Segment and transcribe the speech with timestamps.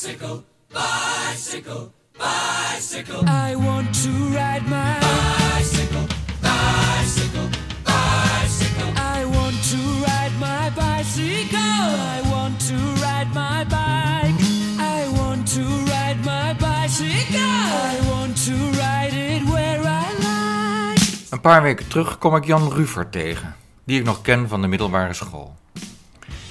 [0.00, 3.24] Bicycle, bicycle, bicycle.
[3.26, 6.06] I want to ride my bicycle,
[6.40, 7.48] bicycle,
[7.82, 8.92] bicycle.
[8.94, 9.76] I want to
[10.06, 11.58] ride my bicycle.
[11.58, 14.40] I want to ride my bike.
[14.78, 17.40] I want to ride my bicycle.
[17.40, 21.00] I want to ride it where I like.
[21.30, 24.68] Een paar weken terug kom ik Jan Ruver tegen, die ik nog ken van de
[24.68, 25.56] middelbare school.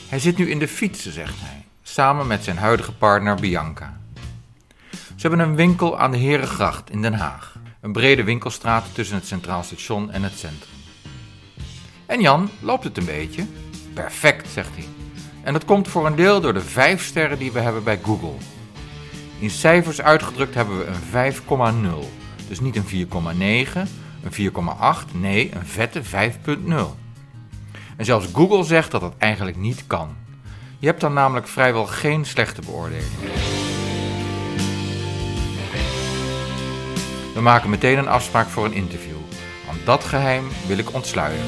[0.07, 1.56] Hij zit nu in de fietsen, zegt hij,
[1.98, 3.97] samen met zijn huidige partner Bianca.
[4.92, 7.55] Ze hebben een winkel aan de Herengracht in Den Haag.
[7.82, 10.74] Een brede winkelstraat tussen het Centraal Station en het centrum.
[12.05, 13.46] En Jan loopt het een beetje.
[13.93, 14.86] Perfect, zegt hij.
[15.43, 18.36] En dat komt voor een deel door de vijf sterren die we hebben bij Google.
[19.39, 22.07] In cijfers uitgedrukt hebben we een 5,0.
[22.47, 23.18] Dus niet een 4,9,
[24.24, 26.10] een 4,8, nee, een vette 5,0.
[27.96, 30.25] En zelfs Google zegt dat dat eigenlijk niet kan.
[30.79, 33.05] Je hebt dan namelijk vrijwel geen slechte beoordeling.
[37.33, 39.15] We maken meteen een afspraak voor een interview.
[39.65, 41.45] Want dat geheim wil ik ontsluieren.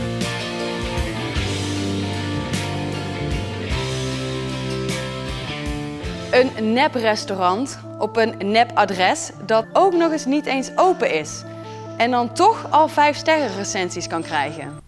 [6.31, 11.43] Een nep-restaurant op een nep-adres dat ook nog eens niet eens open is.
[11.97, 14.79] En dan toch al 5 sterren recensies kan krijgen.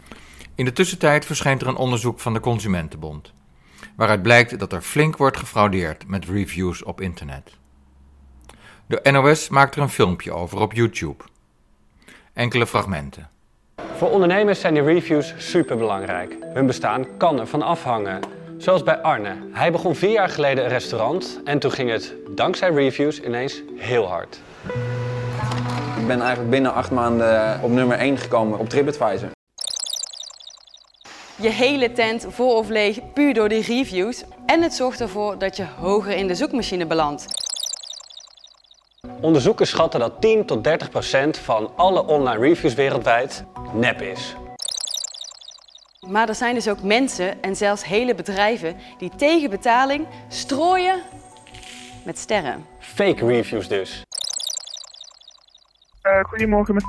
[0.56, 3.34] In de tussentijd verschijnt er een onderzoek van de Consumentenbond.
[3.96, 7.52] Waaruit blijkt dat er flink wordt gefraudeerd met reviews op internet.
[8.86, 11.24] De NOS maakt er een filmpje over op YouTube.
[12.34, 13.30] Enkele fragmenten.
[13.96, 16.36] Voor ondernemers zijn de reviews superbelangrijk.
[16.54, 18.20] Hun bestaan kan ervan afhangen.
[18.58, 19.36] Zoals bij Arne.
[19.52, 24.08] Hij begon vier jaar geleden een restaurant en toen ging het dankzij reviews ineens heel
[24.08, 24.42] hard.
[26.00, 29.30] Ik ben eigenlijk binnen acht maanden op nummer 1 gekomen op TripAdvisor.
[31.42, 34.24] Je hele tent vol of leeg puur door die reviews.
[34.46, 37.26] En het zorgt ervoor dat je hoger in de zoekmachine belandt.
[39.22, 44.36] Onderzoekers schatten dat 10 tot 30 procent van alle online reviews wereldwijd nep is.
[46.08, 51.02] Maar er zijn dus ook mensen en zelfs hele bedrijven die tegen betaling strooien
[52.06, 52.66] met sterren.
[52.80, 54.04] Fake reviews dus.
[56.02, 56.84] Eh, goedemorgen met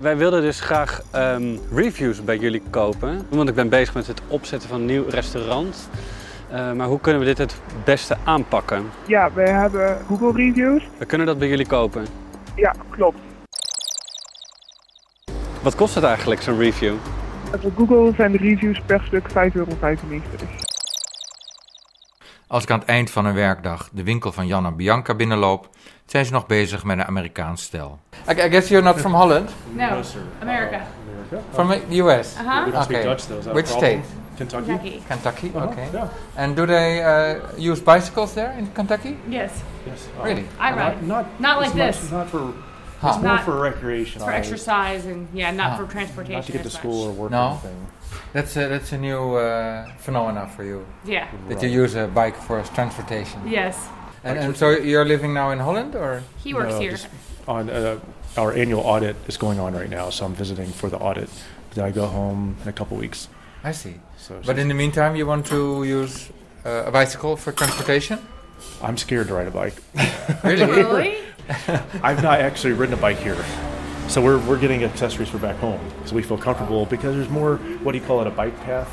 [0.00, 4.22] Wij wilden dus graag ehm, reviews bij jullie kopen, want ik ben bezig met het
[4.28, 5.88] opzetten van een nieuw restaurant.
[6.50, 8.90] Eh, maar hoe kunnen we dit het beste aanpakken?
[9.06, 10.82] Ja, wij hebben Google reviews.
[10.98, 12.06] We kunnen dat bij jullie kopen.
[12.56, 13.18] Ja, klopt.
[15.62, 16.94] Wat kost het eigenlijk, zo'n review?
[17.62, 19.72] Op Google zijn de reviews per stuk 5,95 euro.
[22.46, 25.68] Als ik aan het eind van een werkdag de winkel van Jan en Bianca binnenloop,
[26.10, 27.98] zijn ze nog bezig met een Amerikaans stel.
[28.28, 29.50] I, I guess you're not from Holland?
[29.72, 30.02] No,
[30.42, 30.80] America.
[31.52, 32.36] From the US?
[32.36, 32.64] Uh-huh.
[32.64, 33.08] We don't speak Okay.
[33.08, 33.52] Dutch though.
[33.52, 34.02] Which problem?
[34.02, 34.04] state?
[34.36, 34.66] Kentucky.
[34.66, 35.02] Kentucky.
[35.08, 35.88] Kentucky, Uh-huh, okay.
[35.92, 36.08] yeah.
[36.36, 39.16] And do they uh, use bicycles there in Kentucky?
[39.28, 39.50] Yes,
[39.86, 40.08] Yes.
[40.18, 40.44] Uh, Really?
[40.58, 40.96] I ride.
[41.06, 42.10] Not, Not like much- this.
[42.10, 42.38] Not for.
[43.00, 43.08] Huh.
[43.08, 44.22] It's more Not- for recreation.
[44.22, 46.34] for exercise and yeah, not for transportation.
[46.40, 47.38] Not to get to school or work No.
[47.38, 47.86] or anything.
[48.32, 50.84] That's a, that's a new uh, phenomena for you.
[51.04, 51.26] Yeah.
[51.48, 53.40] That you use a bike for transportation.
[53.46, 53.76] Yes.
[54.22, 56.22] And, and so you're living now in Holland or?
[56.44, 56.98] He works No, here.
[57.48, 57.98] On uh,
[58.36, 61.30] our annual audit is going on right now, so I'm visiting for the audit.
[61.74, 63.28] Then I go home in a couple weeks.
[63.64, 63.94] I see.
[64.18, 66.30] So But in the meantime, you want to use
[66.64, 68.18] uh, a bicycle for transportation?
[68.82, 69.74] I'm scared to ride a bike.
[70.44, 70.66] Really?
[70.82, 71.16] Really?
[72.02, 73.42] I've not actually ridden a bike here.
[74.08, 77.56] So we're, we're getting accessories for back home because we feel comfortable because there's more,
[77.82, 78.88] what do you call it, a bike path?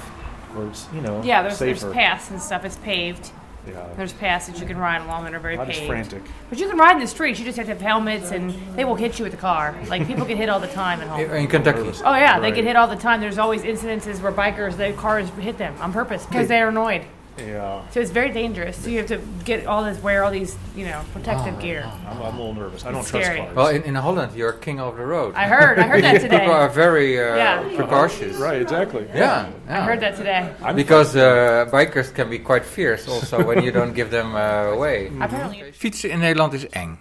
[0.56, 2.66] Where it's, you know, Yeah, there's, there's paths and stuff.
[2.66, 3.32] It's paved.
[3.68, 3.86] Yeah.
[3.96, 5.88] There's paths that you can ride along that are very Not as paved.
[5.88, 6.24] frantic.
[6.50, 7.40] But you can ride in the streets.
[7.40, 9.76] You just have to have helmets, and they will hit you with the car.
[9.88, 11.20] Like people get hit all the time at home.
[11.20, 11.80] In Kentucky?
[12.06, 13.20] Oh yeah, they get hit all the time.
[13.20, 17.04] There's always incidences where bikers, their cars hit them on purpose because they're annoyed.
[17.38, 17.82] Yeah.
[17.92, 18.76] So it's very dangerous.
[18.84, 21.84] So you have to get all this, wear all these, you know, protective gear.
[22.08, 22.84] I'm, I'm a little nervous.
[22.86, 23.42] I don't It's trust scary.
[23.42, 23.56] cars.
[23.56, 25.36] Well, in, in Holland, you're king of the road.
[25.36, 25.78] I heard.
[25.80, 26.40] I heard that today.
[26.40, 27.76] People are very uh, Yeah.
[27.76, 28.38] precautious.
[28.38, 29.06] right, exactly.
[29.14, 30.50] Yeah, I heard that today.
[30.76, 34.40] Because uh, bikers can be quite fierce also when you don't give them uh,
[34.76, 35.12] away.
[35.20, 35.72] Apparently.
[35.74, 36.98] Fietsen in Nederland is eng.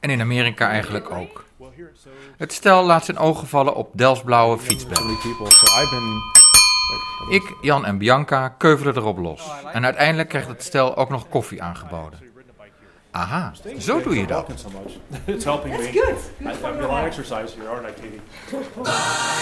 [0.00, 1.44] En in Amerika eigenlijk ook.
[2.36, 5.16] Het stel laat zijn ogen vallen op Delsblauwe So fietsbellen.
[7.30, 9.50] Ik, Jan en Bianca keuvelen erop los.
[9.72, 12.18] En uiteindelijk krijgt het stel ook nog koffie aangeboden.
[13.10, 14.48] Aha, zo doe je dat.
[15.24, 15.90] It's helping me.
[15.92, 16.18] good.
[16.40, 18.20] I, I'm doing a lot of exercise here, aren't I, Katie?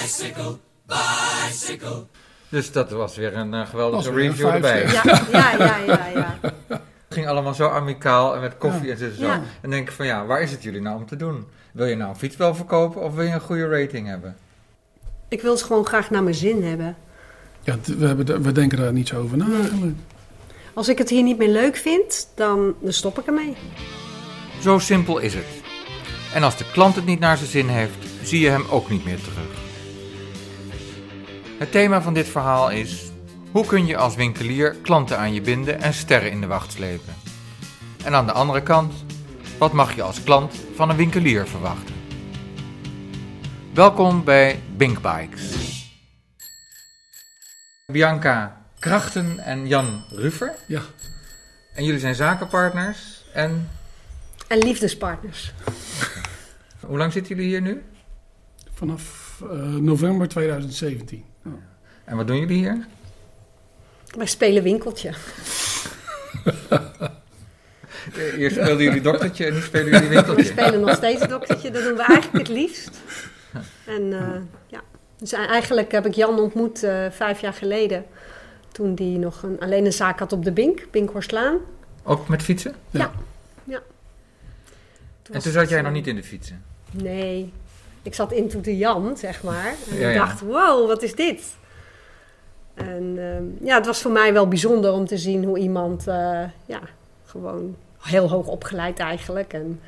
[0.01, 2.07] Bicycle, bicycle.
[2.49, 4.93] Dus dat was weer een eh, geweldige Was weer een review vijf erbij.
[4.93, 6.09] Ja, ja, ja, ja.
[6.15, 6.39] ja.
[7.11, 9.11] Het ging allemaal zo amicaal en met koffie en zo.
[9.11, 9.25] zo.
[9.25, 9.33] Ja.
[9.33, 11.47] En dan denk ik van ja, waar is het jullie nou om te doen?
[11.73, 14.37] Wil je nou een fietsbel verkopen of wil je een goede rating hebben?
[15.29, 16.97] Ik wil het gewoon graag naar mijn zin hebben.
[17.63, 19.97] Ja, we, hebben, we denken daar niet zo over na eigenlijk.
[20.75, 23.57] Als ik het hier niet meer leuk vind, dan, dan stop ik ermee.
[24.63, 25.47] Zo simpel is het.
[26.35, 29.05] En als de klant het niet naar zijn zin heeft, zie je hem ook niet
[29.05, 29.59] meer terug.
[31.59, 33.11] Het thema van dit verhaal is:
[33.51, 37.15] hoe kun je als winkelier klanten aan je binden en sterren in de wacht slepen?
[38.05, 38.93] En aan de andere kant,
[39.59, 41.95] wat mag je als klant van een winkelier verwachten?
[43.73, 45.80] Welkom bij Bink Bikes.
[47.91, 50.55] Bianca Krachten en Jan Ruffer.
[50.67, 50.81] Ja.
[51.75, 53.25] En jullie zijn zakenpartners.
[53.33, 53.69] En
[54.49, 55.53] En liefdespartners.
[56.87, 57.83] hoe lang zitten jullie hier nu?
[58.75, 61.25] Vanaf eh, november 2017.
[61.45, 61.51] Ja.
[62.05, 62.87] En wat doen jullie hier?
[64.17, 65.13] Wij spelen winkeltje.
[68.37, 70.45] Eerst speelden jullie doktertje en nu spelen jullie We winkeltje.
[70.45, 73.01] spelen nog steeds doktertje, dat doen we eigenlijk het liefst.
[73.87, 74.81] En eh, ja,
[75.21, 78.05] dus eigenlijk heb ik Jan ontmoet eh, vijf jaar geleden.
[78.73, 81.59] Toen die nog een, alleen een zaak had op de Bink, Binkhorstlaan.
[82.03, 82.75] Ook met fietsen?
[82.91, 83.11] Ja.
[83.65, 83.83] ja.
[85.31, 86.65] En toen zat het, jij eh, nog niet in de fietsen?
[86.91, 87.53] Nee,
[88.03, 89.75] ik zat in de Jan, zeg maar.
[89.91, 90.27] En Ja, ik ja.
[90.27, 91.43] dacht, wow, wat is dit?
[92.75, 96.43] En ehm, ja, het was voor mij wel bijzonder om te zien hoe iemand, eh,
[96.67, 96.81] ja,
[97.27, 99.53] gewoon heel hoog opgeleid eigenlijk.
[99.53, 99.81] En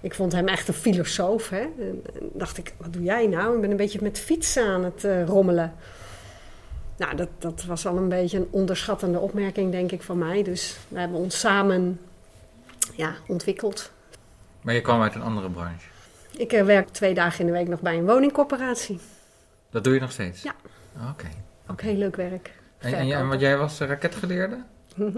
[0.00, 1.48] ik vond hem echt een filosoof.
[1.48, 1.60] Hè?
[1.60, 2.02] En,
[2.32, 3.54] dacht ik, wat doe jij nou?
[3.54, 5.74] Ik ben een beetje met fietsen aan het eh, rommelen.
[6.96, 10.42] Nou, dat, dat was al een beetje een onderschattende opmerking, denk ik, van mij.
[10.42, 12.00] Dus we hebben ons samen
[12.94, 13.90] ja, ontwikkeld.
[14.62, 15.86] Maar je kwam uit een andere branche.
[16.36, 19.00] Ik eh, werk twee dagen in de week nog bij een woningcorporatie.
[19.70, 20.42] Dat doe je nog steeds?
[20.42, 20.54] Ja.
[21.10, 21.26] Oké.
[21.66, 22.52] Ook heel leuk werk.
[22.78, 24.58] En, en, jij- wat jij was eh, raketgeleerde?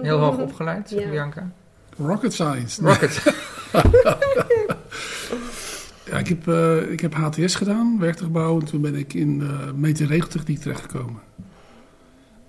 [0.00, 1.10] Heel hoog opgeleid, zegt Ja.
[1.10, 1.50] Bianca?
[1.98, 2.82] Rocket science.
[2.82, 3.22] Rocket.
[6.10, 8.60] Ja, ik heb, eh, ik heb HTS gedaan, werktuigbouw.
[8.60, 11.20] En toen ben ik in de meet- en regeltechniek terechtgekomen.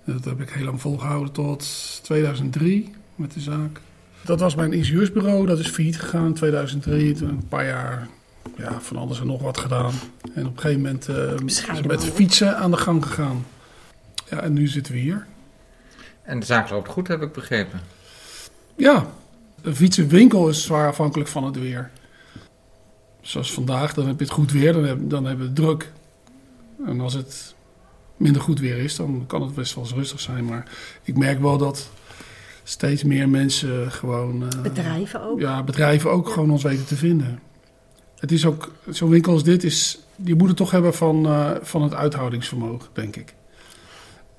[0.06, 3.80] En dat heb ik heel lang volgehouden tot 2003 met de zaak.
[4.26, 7.14] Dat was mijn ingenieursbureau, dat is failliet gegaan in 2003.
[7.14, 8.08] Toen een paar jaar
[8.58, 9.94] ja, van alles en nog wat gedaan.
[10.34, 13.46] En op een gegeven moment eh, het met fietsen aan de gang gegaan.
[14.30, 15.26] Ja, en nu zitten we hier.
[16.24, 17.80] En de zaak loopt goed, heb ik begrepen.
[18.76, 19.06] Ja,
[19.62, 21.92] een fietsenwinkel is zwaar afhankelijk van het weer.
[23.32, 25.92] Zoals vandaag, dan heb je het goed weer, dan, heb, dan hebben we het druk.
[26.86, 27.56] En als het
[28.18, 30.46] minder goed weer is, dan kan het best wel eens rustig zijn.
[30.46, 30.72] Maar
[31.04, 31.90] ik merk wel dat
[32.64, 34.44] steeds meer mensen gewoon...
[34.54, 35.40] eh, Bedrijven ook.
[35.40, 37.40] Ja, bedrijven ook gewoon ons weten te vinden.
[38.20, 41.52] Het is ook, zo'n winkel als dit is, je moet het toch hebben van, eh,
[41.62, 43.34] van het uithoudingsvermogen, denk ik.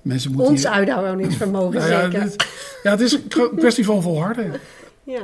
[0.02, 2.22] Mensen moeten Ons hier- uithoudingsvermogen Nou ja, zeker.
[2.24, 2.46] dit-
[2.82, 4.52] ja, het is een kwestie van volharden.
[5.04, 5.22] Ja.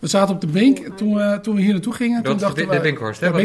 [0.00, 2.14] We zaten op de Bink toen we, toen we hier naartoe gingen.
[2.22, 3.26] Toen Dat is dachten de, de Binkhorst, hè?
[3.26, 3.40] Ja, Wat-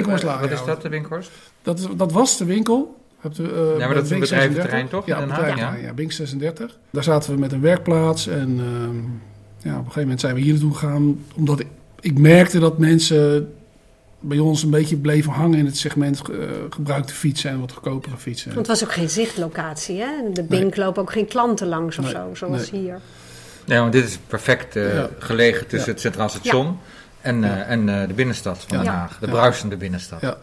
[0.49, 0.49] ja.
[0.49, 1.31] is dat, de Binkhorst?
[1.61, 2.95] Dat, is- dat was de winkel.
[3.23, 3.49] Op de, eh,
[3.79, 4.89] maar bij dat is een bedrijventerrein 36.
[4.89, 5.87] toch, Ja, bedrijventerrein, ja?
[5.87, 6.77] ja, Bink 36.
[6.89, 8.27] Daar zaten we met een werkplaats.
[8.27, 8.95] En ehm,
[9.69, 11.19] ja, op een gegeven moment zijn we hier naartoe gegaan.
[11.35, 11.67] Omdat ik,
[11.99, 13.53] ik merkte dat mensen
[14.19, 16.37] bij ons een beetje bleven hangen in het segment eh,
[16.69, 18.53] gebruikte fietsen en wat goedkopere fietsen.
[18.53, 20.09] Want het was ook geen zichtlocatie, hè?
[20.33, 22.81] De Bink lopen ook geen klanten langs of Nee, zo, zoals nee.
[22.81, 22.99] hier.
[23.65, 25.09] Nee, want dit is perfect eh, Ja.
[25.19, 25.91] gelegen tussen Ja.
[25.93, 26.77] het Centraal Station
[27.21, 28.91] en, eh, en eh, de binnenstad van Den Ja.
[28.93, 29.19] Haag.
[29.19, 29.31] De Ja.
[29.31, 30.21] bruisende binnenstad.
[30.21, 30.37] Ja.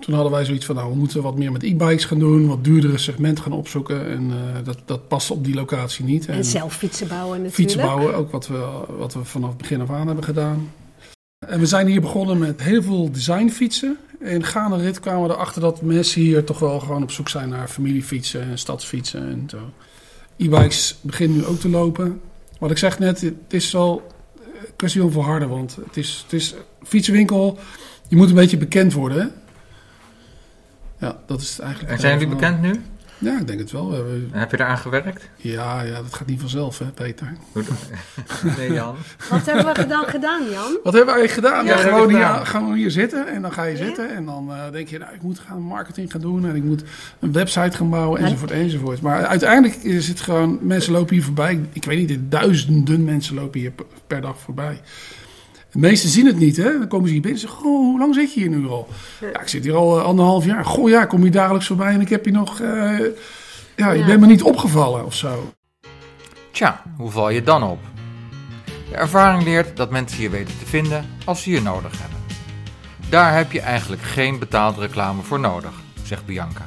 [0.00, 2.64] Toen hadden wij zoiets van, nou, we moeten wat meer met e-bikes gaan doen, wat
[2.64, 4.06] duurdere segmenten gaan opzoeken.
[4.10, 6.26] En eh, dat, dat past op die locatie niet.
[6.26, 7.54] En zelf fietsen bouwen natuurlijk.
[7.54, 8.66] Fietsen bouwen, ook wat we,
[8.98, 10.72] wat we vanaf het begin af aan hebben gedaan.
[11.46, 13.96] En we zijn hier begonnen met heel veel designfietsen.
[14.20, 17.48] En gaande rit kwamen we erachter dat mensen hier toch wel gewoon op zoek zijn
[17.48, 19.58] naar familiefietsen en stadsfietsen en zo.
[20.36, 22.20] E-bikes beginnen nu ook te lopen.
[22.60, 24.02] Wat ik zeg net, het is wel
[24.44, 25.48] een kwestie van volharden.
[25.48, 27.58] Want het is, het is fietsenwinkel,
[28.08, 29.18] je moet een beetje bekend worden.
[29.18, 29.26] Hè?
[31.06, 31.92] Ja, dat is het eigenlijk.
[31.92, 32.60] En zijn jullie verhaal.
[32.60, 32.82] bekend nu?
[33.20, 33.88] Ja, ik denk het wel.
[33.90, 35.28] We hebben- En heb je eraan gewerkt?
[35.36, 37.32] Ja, ja, dat gaat niet vanzelf, hè, Peter.
[38.56, 38.96] Nee, Jan.
[39.30, 40.78] Wat hebben we dan gedaan, Jan?
[40.82, 41.64] Wat hebben we eigenlijk gedaan?
[41.66, 44.70] Ja, gewoon hier, gaan we hier zitten en dan ga je zitten en dan eh,
[44.72, 46.82] denk je, nou, ik moet gaan marketing gaan doen en ik moet
[47.20, 49.00] een website gaan bouwen enzovoort enzovoort.
[49.00, 51.60] Maar uiteindelijk is het gewoon, mensen lopen hier voorbij.
[51.72, 54.80] Ik weet niet, duizenden mensen lopen hier per- per dag voorbij.
[55.72, 56.78] De meesten zien het niet, hè?
[56.78, 58.88] Dan komen ze hier binnen en zeggen, goh, hoe lang zit je hier nu al?
[59.20, 60.64] Ja, ik zit hier al eh, anderhalf jaar.
[60.64, 62.68] Goh, ja, kom hier dagelijks voorbij en ik heb je nog, eh,
[63.76, 64.06] ja, je Ja.
[64.06, 65.52] bent me niet opgevallen of zo.
[66.50, 67.78] Tja, hoe val je dan op?
[68.90, 72.18] De ervaring leert dat mensen je weten te vinden als ze je nodig hebben.
[73.08, 75.72] Daar heb je eigenlijk geen betaalde reclame voor nodig,
[76.02, 76.66] zegt Bianca.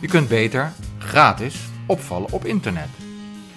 [0.00, 2.88] Je kunt beter, gratis, opvallen op internet.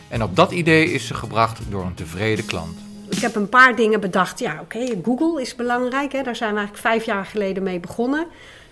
[0.08, 2.78] En op dat idee is ze gebracht door een tevreden klant.
[3.10, 4.40] Ik heb een paar dingen bedacht.
[4.40, 6.12] Ja, oké, Google is belangrijk.
[6.12, 6.24] Hè.
[6.24, 8.28] Daar zijn we eigenlijk vijf jaar geleden mee begonnen.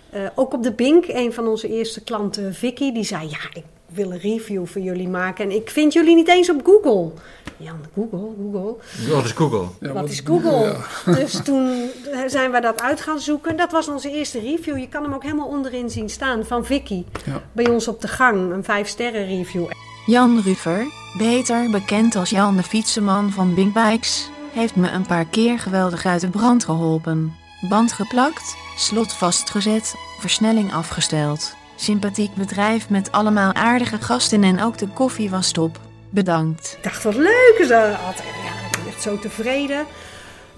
[0.09, 3.63] Eh, ook op de Bink, een van onze eerste klanten, Vicky, die zei: Ja, ik
[3.93, 5.45] wil een review voor jullie maken.
[5.45, 7.11] En ik vind jullie niet eens op Google.
[7.57, 8.75] Jan, Google, Google.
[9.13, 9.93] Wat is Google?
[9.93, 10.75] Wat is Google?
[11.19, 11.89] Dus toen
[12.27, 13.57] zijn we dat uit gaan zoeken.
[13.57, 14.77] Dat was onze eerste review.
[14.77, 17.03] Je kan hem ook helemaal onderin zien staan van Vicky.
[17.25, 17.41] Ja.
[17.51, 19.65] Bij ons op de gang, een 5 sterren review.
[20.05, 20.85] Jan Rufer,
[21.17, 26.05] beter bekend als Jan de fietsenman van Big Bikes, heeft me een paar keer geweldig
[26.05, 27.35] uit de brand geholpen.
[27.69, 31.55] Band geplakt, slot vastgezet, versnelling afgesteld.
[31.75, 35.79] Sympathiek bedrijf met allemaal aardige gasten en ook de koffie was top.
[36.09, 36.73] Bedankt.
[36.77, 37.79] Ik dacht, wat leuk is dat.
[37.79, 39.85] Ja, ik ben echt zo tevreden.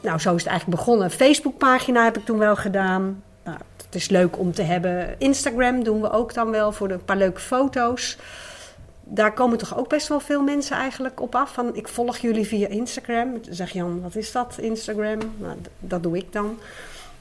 [0.02, 1.06] Nou, zo is het eigenlijk begonnen.
[1.06, 3.24] Een Facebookpagina heb ik toen wel gedaan.
[3.44, 5.16] Nou, het is leuk om te hebben.
[5.18, 8.18] Instagram doen we ook dan wel voor een paar leuke foto's.
[9.08, 11.54] Daar komen toch ook best wel veel mensen eigenlijk op af.
[11.54, 13.32] Van, ik volg jullie via Instagram.
[13.32, 15.20] Dan zeg Jan, wat is dat, Instagram?
[15.38, 16.58] Nou, dat doe ik dan.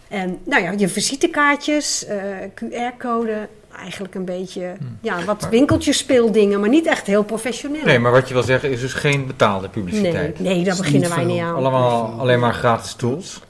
[0.08, 2.22] En nou ja, je visitekaartjes, eh,
[2.54, 3.48] QR-code.
[3.78, 6.60] Eigenlijk een beetje, ja, wat winkeltjes speeldingen.
[6.60, 7.84] Maar niet echt heel professioneel.
[7.84, 10.38] Nee, maar wat je wil zeggen is dus geen betaalde publiciteit.
[10.38, 11.54] Nee, nee, daar beginnen wij niet aan.
[11.54, 13.40] Allemaal alleen maar gratis tools.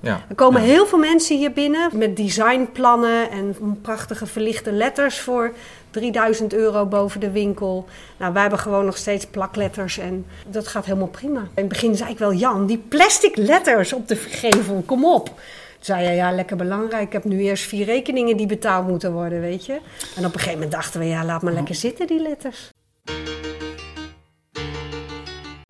[0.00, 0.20] Ja.
[0.28, 5.52] Er komen heel veel mensen hier binnen met designplannen en prachtige verlichte letters voor
[5.90, 7.86] 3000 euro boven de winkel.
[8.16, 11.40] Nou, wij hebben gewoon nog steeds plakletters en dat gaat helemaal prima.
[11.40, 15.40] In het begin zei ik wel, Jan, die plastic letters op de gevel, kom op.
[15.80, 17.06] Zei hij, ja, lekker belangrijk.
[17.06, 19.72] Ik heb nu eerst vier rekeningen die betaald moeten worden, weet je.
[20.16, 22.70] En op een gegeven moment dachten we, ja, laat maar lekker zitten, die letters.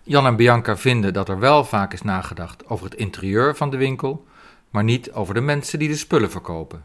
[0.02, 3.76] Jan en Bianca vinden dat er wel vaak is nagedacht over het interieur van de
[3.76, 4.26] winkel,
[4.70, 6.84] maar niet over de mensen die de spullen verkopen.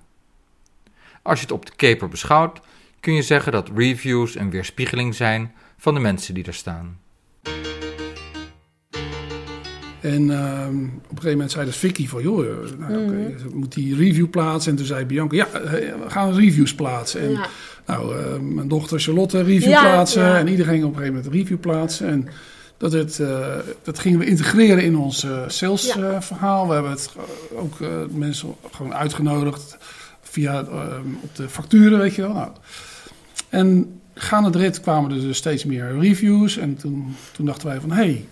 [1.22, 2.60] Als je het op de keper beschouwt,
[3.05, 6.97] kun je zeggen dat reviews een weerspiegeling zijn van de mensen die er staan.
[10.01, 13.47] En ehm, op een gegeven moment zei dus Vicky van, joh, eh, nou, oké, ze
[13.53, 14.71] moet die review plaatsen.
[14.71, 17.21] En toen zei Bianca, ja, eh, we gaan reviews plaatsen.
[17.21, 17.47] En Ja.
[17.85, 20.24] nou, eh, mijn dochter Charlotte review Ja, plaatsen.
[20.24, 20.38] ja.
[20.38, 22.07] En iedereen ging op een gegeven moment een review plaatsen.
[22.07, 22.27] En
[22.77, 26.12] dat, het, eh, dat gingen we integreren in ons eh, sales Ja.
[26.12, 26.67] eh, verhaal.
[26.67, 29.77] We hebben het eh, ook eh, mensen gewoon uitgenodigd
[30.21, 32.33] via eh, op de facturen, weet je wel.
[32.33, 32.50] Nou,
[33.55, 36.57] en gaande de rit kwamen er dus steeds meer reviews.
[36.57, 38.25] En toen, toen dachten wij van, hé, hey,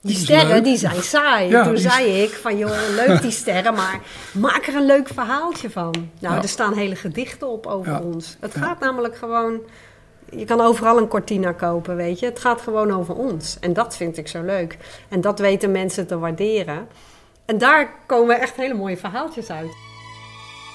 [0.00, 0.64] Die sterren, leuk.
[0.64, 1.48] die zijn saai.
[1.48, 4.00] Ja, Toen zei ik van, joh, leuk die sterren, maar
[4.32, 5.90] maak er een leuk verhaaltje van.
[6.20, 6.42] Nou, Ja.
[6.42, 8.00] er staan hele gedichten op over Ja.
[8.00, 8.36] ons.
[8.40, 8.60] Het Ja.
[8.60, 9.60] gaat namelijk gewoon...
[10.36, 12.26] Je kan overal een cortina kopen, weet je.
[12.26, 13.56] Het gaat gewoon over ons.
[13.60, 14.76] En dat vind ik zo leuk.
[15.08, 16.86] En dat weten mensen te waarderen.
[17.44, 19.70] En daar komen echt hele mooie verhaaltjes uit.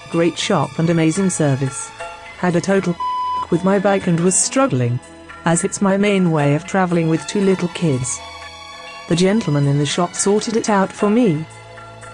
[0.08, 1.88] Great shop and amazing service.
[2.40, 2.94] Had a total
[3.50, 4.98] with my bike and was struggling.
[5.44, 8.20] As it's my main way of traveling with two little kids.
[9.08, 11.44] The gentleman in the shop sorted it out for me.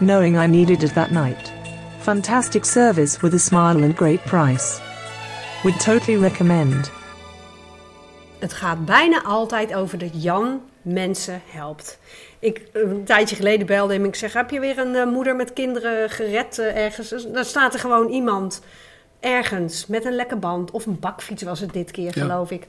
[0.01, 1.53] Knowing I needed it that night.
[2.01, 4.81] Fantastic service with a smile and great price.
[5.63, 6.91] Would totally recommend.
[8.39, 11.99] Het gaat bijna altijd over dat Jan mensen helpt.
[12.39, 14.05] Ik, een tijdje geleden belde hem.
[14.05, 17.09] Ik zeg, heb je weer een eh, moeder met kinderen gered eh, ergens?
[17.09, 18.63] Dus Dan staat er gewoon iemand
[19.23, 20.71] ergens met een lekke band.
[20.71, 22.23] Of een bakfiets was het dit keer, Ja.
[22.23, 22.67] geloof ik.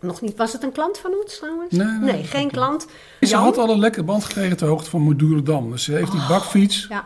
[0.00, 0.36] Nog niet.
[0.36, 1.72] Was het een klant van ons trouwens?
[1.74, 2.86] Nee, nee, geen klant.
[3.20, 5.70] Ze had al een lekker band gekregen ter hoogte van Madurodam.
[5.70, 7.04] Dus ze heeft die bakfiets Ja.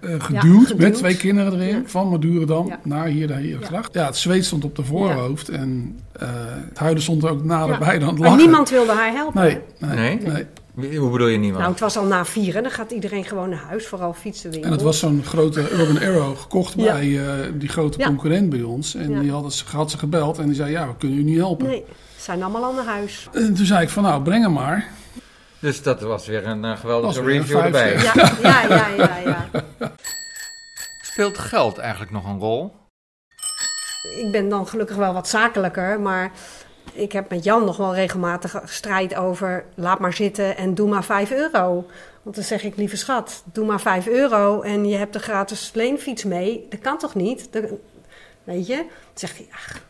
[0.00, 2.80] eh, Ja, geduwd, met twee kinderen erin van Madurodam Ja.
[2.82, 3.94] naar hier, naar hier gebracht.
[3.94, 6.28] Ja, het zweet stond op de voorhoofd en eh,
[6.68, 7.98] het huilen stond er ook naderbij Ja.
[7.98, 8.42] dan het Maar lachen.
[8.44, 9.42] niemand wilde haar helpen.
[9.42, 10.20] Nee, Nee?
[10.20, 10.46] nee.
[10.78, 11.58] Hoe bedoel je niemand?
[11.60, 12.62] Nou, het was al na vieren.
[12.62, 13.86] Dan gaat iedereen gewoon naar huis.
[13.86, 14.66] Vooral fietsenwinkel.
[14.70, 16.92] En het was zo'n grote Urban Arrow gekocht Ja.
[16.92, 18.06] bij eh, die grote Ja.
[18.06, 18.94] concurrent bij ons.
[18.94, 19.20] En Ja.
[19.20, 21.66] die hadden ze, had ze gebeld en die zei, ja, we kunnen u niet helpen.
[21.66, 21.84] Nee,
[22.16, 23.28] ze zijn allemaal al naar huis.
[23.32, 24.88] En toen zei ik van, nou, breng hem maar.
[25.60, 27.92] Dus dat was weer een eh, geweldige Was weer een review erbij.
[28.02, 29.48] ja, ja, ja, ja.
[31.02, 32.76] Speelt geld eigenlijk nog een rol?
[34.24, 36.30] ik ben dan gelukkig wel wat zakelijker, maar
[36.92, 41.04] ik heb met Jan nog wel regelmatig strijd over laat maar zitten en doe maar
[41.04, 41.86] 5 euro.
[42.22, 45.70] Want dan zeg ik, lieve schat, doe maar 5 euro en je hebt de gratis
[45.74, 46.66] leenfiets mee.
[46.70, 47.48] Dat kan toch niet?
[47.52, 47.64] Dat-
[48.44, 48.76] weet je?
[48.76, 49.80] Dan zegt hij, ach,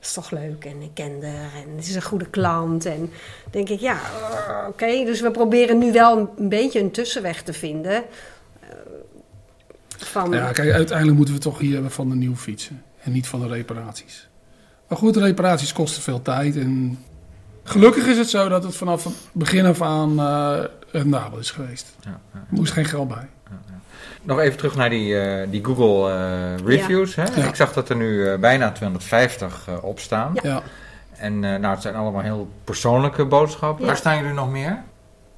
[0.00, 2.84] is toch leuk en ik ken haar en het is een goede klant.
[2.86, 3.10] En
[3.50, 5.04] denk ik, ja, eh, oké.
[5.04, 7.94] Dus we proberen nu wel een, beetje een tussenweg te vinden.
[8.60, 8.68] eh,
[9.96, 12.82] van, Ja, kijk, uiteindelijk moeten we toch hier hebben van de nieuwe fietsen.
[13.02, 14.28] En niet van de reparaties.
[14.92, 16.56] Maar goed, de reparaties kosten veel tijd.
[16.56, 16.98] En
[17.64, 21.94] gelukkig is het zo dat het vanaf het begin af aan eh rendabel is geweest.
[22.00, 22.38] Ja, ja.
[22.38, 23.28] Er moest geen geld bij.
[24.22, 27.14] Nog even terug naar die, eh, die Google eh, reviews.
[27.14, 27.22] Hè?
[27.22, 27.48] Ja.
[27.48, 30.32] Ik zag dat er nu bijna 250 eh, op staan.
[30.42, 30.62] Ja.
[31.16, 33.80] En eh, nou, het zijn allemaal heel persoonlijke boodschappen.
[33.80, 33.86] Ja.
[33.86, 34.82] Waar staan jullie nog meer?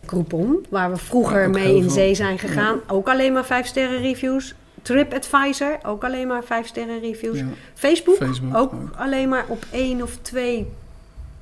[0.06, 1.90] Groupon, waar we vroeger mee in veel.
[1.90, 2.80] zee zijn gegaan.
[2.86, 4.54] Ook alleen maar 5 sterren reviews.
[4.84, 7.38] TripAdvisor, ook alleen maar 5 sterren reviews.
[7.38, 7.46] Ja.
[7.74, 10.66] Facebook, Facebook ook alleen maar op 1 of 2,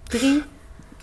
[0.03, 0.43] 3.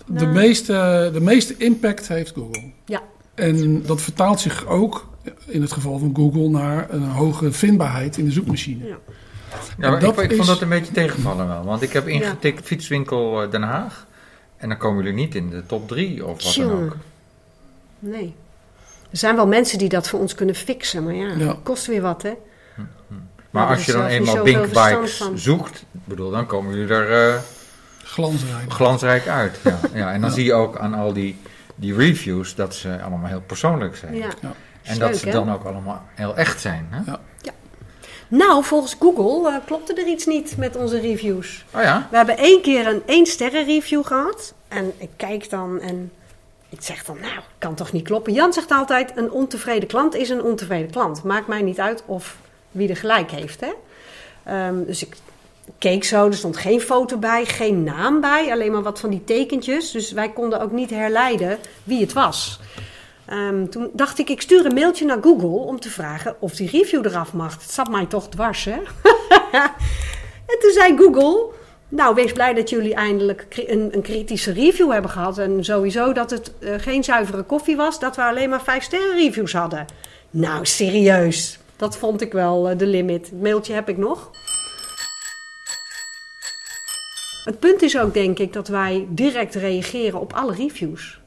[0.06, 2.62] De, meeste, de meeste impact heeft Google.
[2.84, 3.02] Ja.
[3.34, 5.08] En dat vertaalt zich ook
[5.46, 8.86] in het geval van Google naar een hogere vindbaarheid in de zoekmachine.
[8.86, 8.90] Ja.
[8.90, 8.96] Ja,
[9.78, 11.64] maar En ik, dat ik is- vond dat een beetje tegenvallen wel.
[11.64, 14.06] Want ik heb ingetikt fietswinkel eh, Den Haag.
[14.56, 16.96] En dan komen jullie niet in de top 3 of wat dan ook.
[17.98, 18.34] Nee.
[19.10, 21.56] Er zijn wel mensen die dat voor ons kunnen fixen, maar ja, Ja.
[21.62, 22.32] kost weer wat, hè?
[23.50, 25.38] Maar hebben als je dan eenmaal zoveel Bink verstand Bikes van.
[25.38, 27.40] zoekt, bedoel, dan komen jullie er eh,
[28.04, 28.72] Glansrijk.
[28.72, 29.58] glansrijk uit.
[29.64, 29.78] Ja.
[30.00, 30.36] Ja, en dan Ja.
[30.36, 31.36] zie je ook aan al die,
[31.74, 34.14] die reviews dat ze allemaal heel persoonlijk zijn.
[34.14, 34.28] Ja.
[34.40, 34.52] Ja.
[34.82, 36.86] En Leuk, dat ze dan ook allemaal heel echt zijn.
[36.90, 37.10] Hè?
[37.10, 37.20] Ja.
[38.28, 41.64] Nou, volgens Google eh, klopte er iets niet met onze reviews.
[41.74, 42.06] Oh ja?
[42.10, 44.54] We hebben één keer een 1 sterren review gehad.
[44.68, 46.12] En ik kijk dan en
[46.70, 48.32] ik zeg dan, nou, kan toch niet kloppen.
[48.32, 51.22] Jan zegt altijd, een ontevreden klant is een ontevreden klant.
[51.22, 52.36] Maakt mij niet uit of
[52.70, 53.72] wie er gelijk heeft, hè.
[54.44, 55.16] Ehm, dus ik
[55.78, 58.52] keek zo, er stond geen foto bij, geen naam bij.
[58.52, 59.90] Alleen maar wat van die tekentjes.
[59.90, 62.60] Dus wij konden ook niet herleiden wie het was.
[63.26, 66.70] Ehm, toen dacht ik, ik stuur een mailtje naar Google om te vragen of die
[66.70, 67.52] review eraf mag.
[67.62, 68.72] Het zat mij toch dwars, hè?
[70.52, 71.52] en toen zei Google,
[71.90, 75.38] nou, wees blij dat jullie eindelijk een, een kritische review hebben gehad.
[75.38, 79.16] En sowieso dat het eh, geen zuivere koffie was, dat we alleen maar vijf sterren
[79.16, 79.86] reviews hadden.
[80.30, 81.58] Nou, serieus.
[81.76, 83.30] Dat vond ik wel eh, de limit.
[83.30, 84.30] Het mailtje heb ik nog.
[87.44, 91.19] Het punt is ook, denk ik, dat wij direct reageren op alle reviews.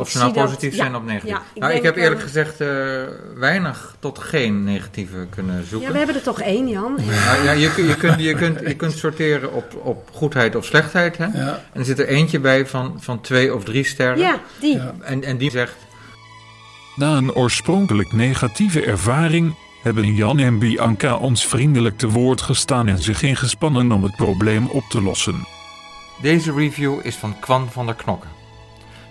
[0.00, 1.30] Of ze nou dat- positief ja, zijn of negatief.
[1.30, 2.68] ja, ik nou, ik heb eerlijk eh, gezegd eh,
[3.34, 5.86] weinig tot geen negatieve kunnen zoeken.
[5.86, 6.94] Ja, we hebben er toch één, Jan.
[6.94, 11.16] Nou, ja, je, je, kunt, je, kunt, je kunt sorteren op, op goedheid of slechtheid.
[11.16, 11.24] Hè?
[11.24, 11.64] Ja.
[11.72, 14.18] En er zit er eentje bij van, van twee of drie sterren.
[14.18, 14.80] Ja, die.
[15.00, 15.74] En, en die zegt...
[16.96, 22.98] Na een oorspronkelijk negatieve ervaring hebben Jan en Bianca ons vriendelijk te woord gestaan en
[22.98, 25.46] zich ingespannen om het probleem op te lossen.
[26.22, 28.39] Deze review is van Kwan van der Knokken.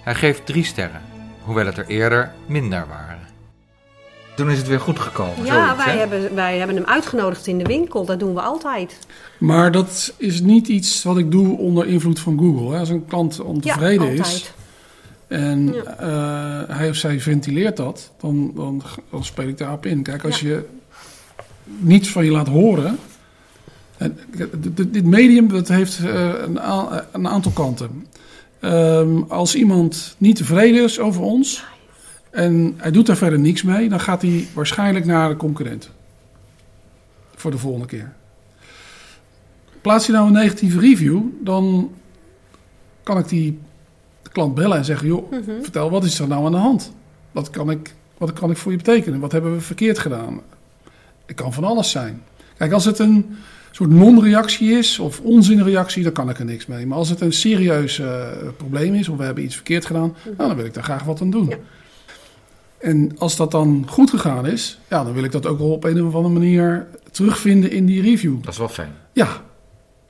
[0.03, 1.01] Hij geeft drie sterren,
[1.43, 3.17] hoewel het er eerder minder waren.
[4.35, 5.45] Toen is het weer goed gekomen.
[5.45, 5.99] Ja, zoiets, wij hè?
[5.99, 8.05] hebben, wij hebben hem uitgenodigd in de winkel.
[8.05, 8.99] Dat doen we altijd.
[9.39, 12.71] Maar dat is niet iets wat ik doe onder invloed van Google.
[12.73, 12.79] Hè.
[12.79, 14.53] Als een klant ontevreden Ja, is altijd.
[15.27, 15.83] en Ja.
[15.83, 20.03] eh, hij of zij ventileert dat, dan, dan, dan speel ik daarop in.
[20.03, 20.65] Kijk, als je
[21.63, 22.99] niets van je laat horen.
[23.97, 24.17] En,
[24.91, 26.29] dit- medium dat heeft eh,
[27.11, 28.05] een aantal kanten.
[28.59, 31.65] Ehm, als iemand niet tevreden is over ons
[32.29, 35.89] en hij doet daar verder niks mee, dan gaat hij waarschijnlijk naar de concurrent.
[37.35, 38.13] Voor de volgende keer.
[39.81, 41.91] Plaats je nou een negatieve review, dan
[43.03, 43.59] kan ik die
[44.31, 45.61] klant bellen en zeggen: joh, Mhm.
[45.61, 46.91] vertel wat is er nou aan de hand?
[47.31, 49.19] Wat kan ik, wat kan ik voor je betekenen?
[49.19, 50.41] Wat hebben we verkeerd gedaan?
[51.25, 52.21] Het kan van alles zijn.
[52.57, 53.37] Kijk, als het een
[53.79, 56.85] soort non-reactie is of onzinreactie, dan kan ik er niks mee.
[56.85, 60.35] Maar als het een serieus eh, probleem is of we hebben iets verkeerd gedaan, nou,
[60.37, 61.53] dan wil ik daar graag wat aan doen.
[62.77, 65.83] En als dat dan goed gegaan is, ja, dan wil ik dat ook wel op
[65.83, 68.35] een of andere manier terugvinden in die review.
[68.41, 68.93] Dat is wel fijn.
[69.13, 69.27] Ja,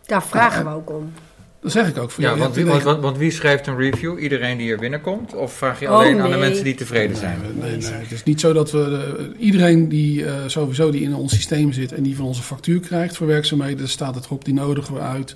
[0.05, 1.13] Daar vragen we ook om.
[1.61, 2.11] Dat zeg ik ook.
[2.11, 4.19] Van, Ja, want, wie- want, want, want wie schrijft een review?
[4.19, 5.33] Iedereen die er binnenkomt?
[5.35, 7.37] Of vraag je Oh, alleen aan de mensen die tevreden zijn?
[7.59, 11.15] Nee, nee, het is niet zo dat we eh, iedereen die eh, sowieso die in
[11.15, 14.53] ons systeem zit en die van onze factuur krijgt voor werkzaamheden, staat het erop, die
[14.53, 15.35] nodigen we uit.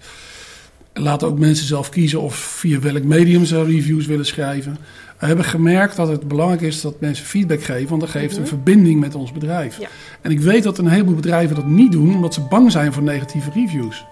[0.93, 4.77] En laten ook mensen zelf kiezen of via welk medium ze reviews willen schrijven.
[5.19, 8.39] We hebben gemerkt dat het belangrijk is dat mensen feedback geven, want dat geeft een
[8.41, 8.49] Mhm.
[8.49, 9.79] verbinding met ons bedrijf.
[9.79, 9.87] Ja.
[10.21, 13.03] En ik weet dat een heleboel bedrijven dat niet doen, omdat ze bang zijn voor
[13.03, 14.05] negatieve reviews.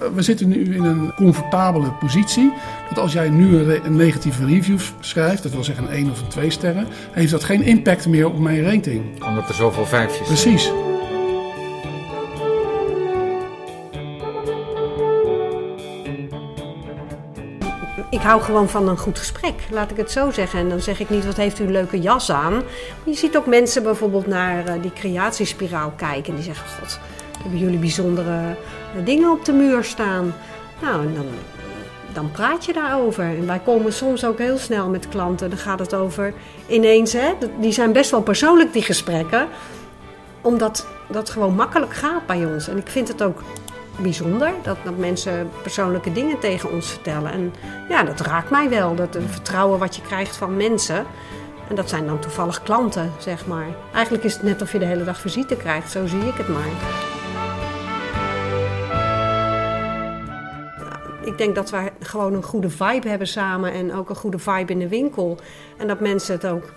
[0.00, 2.52] Eh, We zitten nu in een comfortabele positie.
[2.88, 6.28] Dat als jij nu een, negatieve review schrijft, dat wil zeggen een 1 of een
[6.28, 9.24] 2 sterren, heeft dat geen impact meer op mijn rating.
[9.24, 10.54] Omdat er zoveel vijfjes zijn.
[10.54, 10.72] Precies.
[18.10, 20.58] Ik hou gewoon van een goed gesprek, laat ik het zo zeggen.
[20.58, 22.52] En dan zeg ik niet, wat heeft u een leuke jas aan?
[22.52, 22.64] Maar
[23.04, 26.30] je ziet ook mensen bijvoorbeeld naar eh, die creatiespiraal kijken.
[26.30, 27.00] En die zeggen, god,
[27.42, 28.56] hebben jullie bijzondere
[28.96, 30.34] eh, dingen op de muur staan?
[30.82, 31.26] Nou, en dan,
[32.12, 33.24] dan praat je daarover.
[33.24, 35.48] En wij komen soms ook heel snel met klanten.
[35.48, 36.32] Dan gaat het over
[36.66, 39.48] ineens, hè, die zijn best wel persoonlijk, die gesprekken.
[40.40, 42.68] Omdat dat gewoon makkelijk gaat bij ons.
[42.68, 43.42] En ik vind het ook
[43.98, 47.32] bijzonder dat, dat mensen persoonlijke dingen tegen ons vertellen.
[47.32, 47.54] En
[47.88, 48.94] ja, dat raakt mij wel.
[48.94, 51.04] Dat het vertrouwen wat je krijgt van mensen.
[51.68, 53.66] En dat zijn dan toevallig klanten, zeg maar.
[53.92, 55.90] Eigenlijk is het net of je de hele dag visite krijgt.
[55.90, 57.17] Zo zie ik het maar.
[61.28, 64.72] Ik denk dat wij gewoon een goede vibe hebben samen en ook een goede vibe
[64.72, 65.38] in de winkel.
[65.76, 66.72] En dat mensen het ook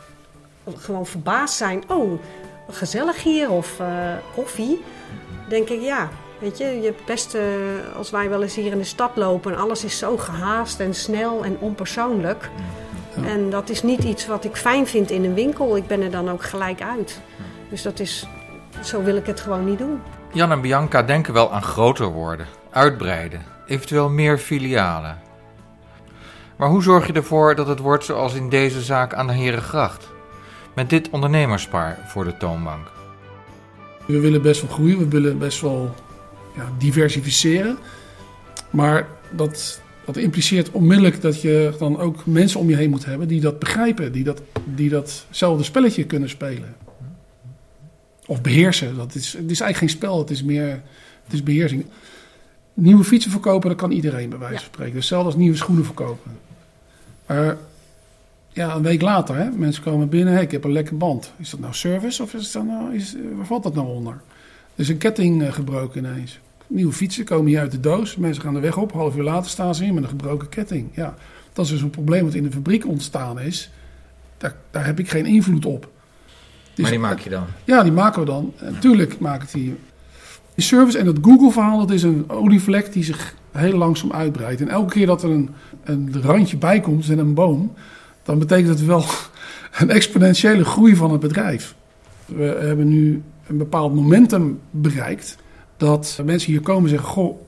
[0.77, 1.83] gewoon verbaasd zijn.
[1.87, 2.21] Oh,
[2.69, 3.87] gezellig hier of eh,
[4.35, 4.81] koffie.
[5.49, 6.09] denk ik, ja,
[6.39, 7.43] weet je, je hebt best, eh,
[7.97, 9.51] als wij wel eens hier in de stad lopen...
[9.51, 12.49] en alles is zo gehaast en snel en onpersoonlijk.
[13.25, 15.77] En dat is niet iets wat ik fijn vind in een winkel.
[15.77, 17.21] Ik ben er dan ook gelijk uit.
[17.69, 18.27] Dus dat is,
[18.83, 20.01] zo wil ik het gewoon niet doen.
[20.33, 25.19] Jan en Bianca denken wel aan groter worden, uitbreiden, eventueel meer filialen.
[26.57, 30.09] Maar hoe zorg je ervoor dat het wordt zoals in deze zaak aan de Herengracht?
[30.75, 32.91] Met dit ondernemerspaar voor de toonbank.
[34.05, 35.95] We willen best wel groeien, we willen best wel
[36.55, 37.77] ja, diversificeren.
[38.69, 43.27] Maar dat, dat impliceert onmiddellijk dat je dan ook mensen om je heen moet hebben
[43.27, 46.75] die dat begrijpen, die, dat, die datzelfde spelletje kunnen spelen.
[48.25, 48.95] Of beheersen.
[48.95, 50.81] Dat is, het is eigenlijk geen spel, het is meer
[51.23, 51.85] het is beheersing.
[52.81, 54.93] Nieuwe fietsen verkopen, dat kan iedereen bij wijze van spreken.
[54.93, 56.31] Dus Hetzelfde als nieuwe schoenen verkopen.
[57.25, 57.57] Maar
[58.49, 61.33] ja, een week later, hè, mensen komen binnen, hey, ik heb een lekker band.
[61.37, 64.13] Is dat nou service of is dat nou, is, waar valt dat nou onder?
[64.75, 66.39] Er is een ketting eh, gebroken ineens.
[66.67, 68.15] Nieuwe fietsen komen hier uit de doos.
[68.15, 68.91] Mensen gaan de weg op.
[68.91, 70.89] Half uur later staan ze hier met een gebroken ketting.
[70.93, 71.15] Ja,
[71.53, 73.69] dat is dus een probleem wat in de fabriek ontstaan is.
[74.37, 75.89] Daar, daar heb ik geen invloed op.
[76.73, 77.45] Dus- maar die maak je dan?
[77.63, 78.53] Ja, die maken we dan.
[78.57, 79.75] En tuurlijk maak ik die.
[80.61, 84.61] Die service en dat Google-verhaal, dat is een olievlek die zich heel langzaam uitbreidt.
[84.61, 85.49] En elke keer dat er een,
[85.83, 87.73] een randje bij komt en een boom,
[88.23, 89.03] dan betekent het wel
[89.79, 91.75] een exponentiële groei van het bedrijf.
[92.25, 95.37] We hebben nu een bepaald momentum bereikt
[95.77, 97.41] dat mensen hier komen en zeggen: Goh,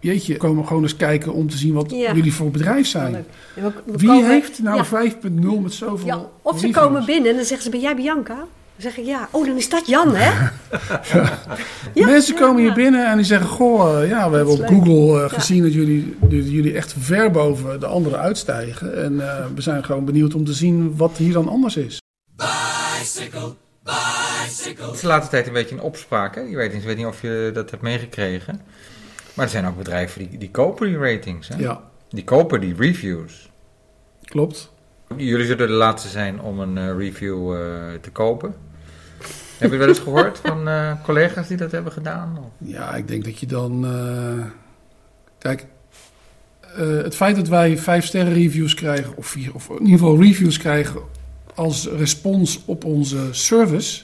[0.00, 2.14] jeetje, komen gewoon eens kijken om te zien wat Ja.
[2.14, 3.14] jullie voor bedrijf zijn.
[3.14, 4.84] En we- we Wie komen- heeft nou Ja.
[4.84, 6.06] 5.0 met zoveel.
[6.06, 6.84] Ja, of ze reviews?
[6.84, 8.44] komen binnen en dan zeggen ze, ben jij Bianca?
[8.80, 9.28] Dan zeg ik, ja.
[9.30, 10.48] Oh, dan is dat Jan, hè?
[12.04, 14.68] Mensen komen hier binnen en die zeggen: Goh, eh, ja, we hebben op leuk.
[14.68, 15.28] Google eh, Ja.
[15.28, 19.04] gezien dat jullie, dat jullie echt ver boven de anderen uitstijgen.
[19.04, 21.98] En eh, we zijn gewoon benieuwd om te zien wat hier dan anders is.
[22.36, 24.84] Bicycle, bicycle.
[24.84, 26.34] Het is de laatste tijd een beetje een opspraak.
[26.34, 26.40] Hè?
[26.40, 28.60] Je weet, niet- ik weet niet of je dat hebt meegekregen.
[29.34, 31.48] Maar er zijn ook bedrijven die, die kopen die ratings.
[31.48, 31.56] Hè?
[31.58, 31.80] Ja.
[32.08, 33.50] Die kopen die reviews.
[34.24, 34.72] Klopt.
[35.16, 37.60] Jullie zullen de laatste zijn om een eh, review eh,
[38.00, 38.54] te kopen.
[39.60, 42.38] Heb je wel eens gehoord van eh, collega's die dat hebben gedaan?
[42.38, 42.68] Of?
[42.68, 43.84] Ja, ik denk dat je dan.
[43.84, 44.44] eh,
[45.38, 45.66] kijk,
[46.76, 50.20] eh, het feit dat wij vijf sterren reviews krijgen, of, vier, of in ieder geval
[50.22, 51.00] reviews krijgen
[51.54, 54.02] als respons op onze service,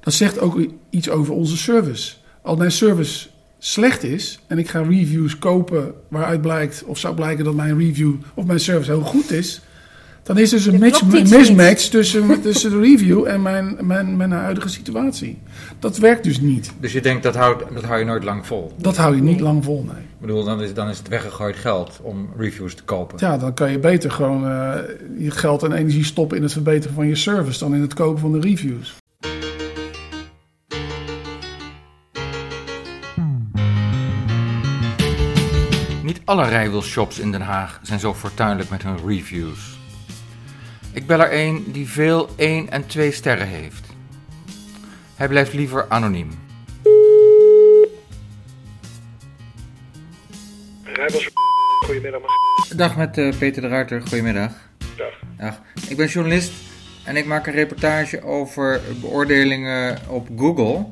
[0.00, 2.14] dat zegt ook iets over onze service.
[2.42, 7.44] Als mijn service slecht is en ik ga reviews kopen waaruit blijkt of zou blijken
[7.44, 9.60] dat mijn review of mijn service heel goed is,
[10.24, 14.68] dan is er dus een, mismatch tussen, tussen de review en mijn, mijn, mijn huidige
[14.68, 15.38] situatie.
[15.78, 16.72] Dat werkt dus niet.
[16.80, 18.72] Dus je denkt dat, houdt, dat hou je nooit lang vol?
[18.76, 20.02] Dat hou je niet lang vol, nee.
[20.02, 23.18] Ik bedoel, dan is, dan is het weggegooid geld om reviews te kopen.
[23.20, 24.76] Ja, dan kan je beter gewoon eh,
[25.18, 28.20] je geld en energie stoppen in het verbeteren van je service dan in het kopen
[28.20, 28.94] van de reviews.
[36.02, 39.73] Niet alle rijwielshops in Den Haag zijn zo fortuinlijk met hun reviews.
[40.94, 43.86] Ik bel er een die veel 1 en 2 sterren heeft.
[45.14, 46.30] Hij blijft liever anoniem.
[50.82, 51.30] Rijbels,
[51.84, 52.22] goedemiddag.
[52.76, 54.52] Dag met eh, Peter de Ruiter, goedemiddag.
[54.96, 55.14] Dag.
[55.38, 55.60] Dag.
[55.88, 56.52] Ik ben journalist
[57.04, 60.86] en ik maak een reportage over beoordelingen op Google.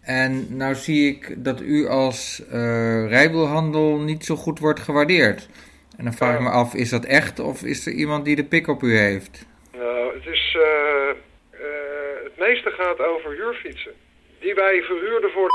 [0.00, 5.48] En nou zie ik dat u als eh rijwielhandel niet zo goed wordt gewaardeerd.
[5.96, 8.44] En dan vraag ik me af, is dat echt of is er iemand die de
[8.44, 9.46] pik op u heeft?
[9.72, 10.56] Nou, het is...
[10.60, 11.08] eh,
[11.50, 13.92] eh, het meeste gaat over huurfietsen.
[14.40, 15.48] Die wij verhuurden voor...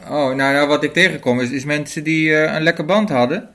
[0.00, 3.54] Oh, nou, nou wat ik tegenkom is, is mensen die eh, een lekke band hadden.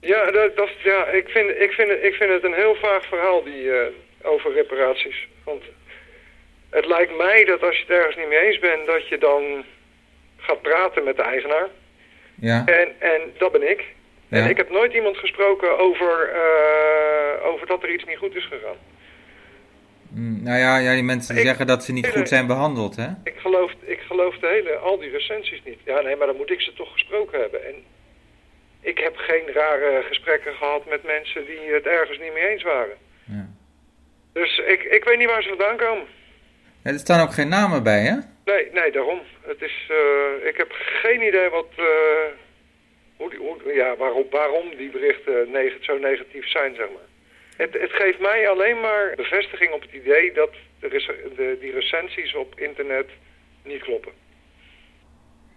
[0.00, 3.04] Ja, dat, dat, ja ik, vind, ik, vind, het- ik vind het een heel vaag
[3.06, 3.70] verhaal die,
[4.22, 5.28] over reparaties.
[5.44, 5.62] Want
[6.70, 9.64] het lijkt mij dat als je het ergens niet mee eens bent, dat je dan
[10.36, 11.66] gaat praten met de eigenaar.
[12.34, 12.62] Ja.
[12.66, 13.84] En, en dat ben ik.
[14.30, 18.46] En ik heb nooit iemand gesproken over, eh, over dat er iets niet goed is
[18.46, 18.76] gegaan.
[20.08, 23.08] Mm, nou ja, ja, die mensen die zeggen dat ze niet goed zijn behandeld, hè?
[23.24, 25.78] Ik geloof, ik geloof de hele, al die recensies niet.
[25.84, 27.66] Ja, nee, maar dan moet ik ze toch gesproken hebben.
[27.66, 27.74] En
[28.80, 32.96] ik heb geen rare gesprekken gehad met mensen die het ergens niet mee eens waren.
[33.24, 33.48] Ja.
[34.32, 36.06] Dus ik, ik weet niet waar ze vandaan komen.
[36.82, 38.16] Ja, er staan ook geen namen bij, hè?
[38.44, 39.20] Nee, nee, daarom.
[39.40, 41.84] Het is, eh, ik heb geen idee wat, eh,
[43.20, 47.08] hoe die, hoe, ja, waarom, waarom die berichten neg zo negatief zijn, zeg maar.
[47.56, 50.88] Het, het geeft mij alleen maar bevestiging op het idee dat de,
[51.36, 53.08] de, die recensies op internet
[53.64, 54.12] niet kloppen.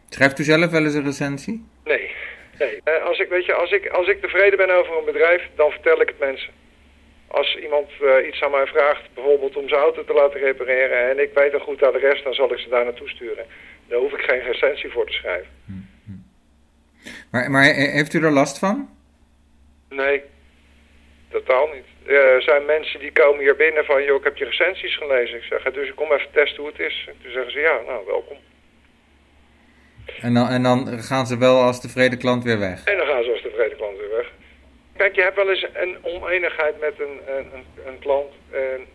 [0.09, 1.65] Schrijft u zelf wel eens een recensie?
[1.83, 2.11] Nee,
[2.59, 2.81] nee.
[2.83, 5.71] Eh, als, ik, weet je, als, ik, als ik tevreden ben over een bedrijf, dan
[5.71, 6.53] vertel ik het mensen.
[7.27, 11.19] Als iemand eh, iets aan mij vraagt, bijvoorbeeld om zijn auto te laten repareren en
[11.19, 13.45] ik weet een goed adres, dan zal ik ze daar naartoe sturen.
[13.87, 15.51] Daar hoef ik geen recensie voor te schrijven.
[17.33, 18.89] Maar, maar he- heeft u er last van?
[19.89, 20.23] Nee,
[21.31, 22.09] totaal niet.
[22.11, 25.37] Er zijn mensen die komen hier binnen van, joh, ik heb je recensies gelezen.
[25.37, 27.05] Ik zeg, dus ik kom even testen hoe het is.
[27.07, 28.37] En toen zeggen ze, ja, nou, welkom.
[30.21, 32.83] En dan, en dan gaan ze wel als tevreden klant weer weg.
[32.83, 34.31] En dan gaan ze als tevreden klant weer weg.
[34.97, 38.31] Kijk, je hebt wel eens een oneenigheid met een, een, een, een klant.
[38.51, 38.85] En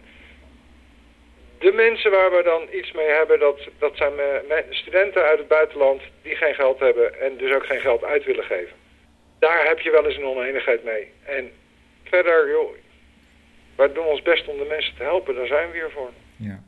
[1.58, 5.48] de mensen waar we dan iets mee hebben, dat, dat zijn me- studenten uit het
[5.48, 8.76] buitenland die geen geld hebben en dus ook geen geld uit willen geven.
[9.38, 11.12] Daar heb je wel eens een oneenigheid mee.
[11.24, 11.50] En
[12.04, 12.70] verder, joh,
[13.76, 16.10] wij doen ons best om de mensen te helpen, daar zijn we hier voor.
[16.36, 16.62] Ja.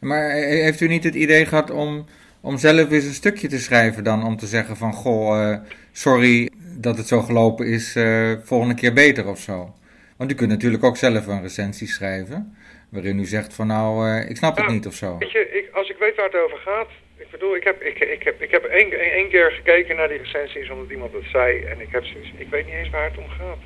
[0.00, 2.06] Maar he- heeft u niet het idee gehad om,
[2.40, 4.24] om zelf eens een stukje te schrijven dan?
[4.24, 5.58] Om te zeggen van, goh, eh,
[5.92, 9.74] sorry dat het zo gelopen is, eh, volgende keer beter of zo.
[10.16, 12.56] Want u kunt natuurlijk ook zelf een recensie schrijven,
[12.92, 15.18] waarin u zegt van, nou, eh, ik snap het niet of zo.
[15.18, 17.98] Weet je, ik, als ik weet waar het over gaat, ik bedoel, ik heb, ik,
[17.98, 21.64] ik heb, ik heb één, één, keer gekeken naar die recensies omdat iemand het zei
[21.64, 23.58] en ik heb zoiets, ik weet niet eens waar het om gaat.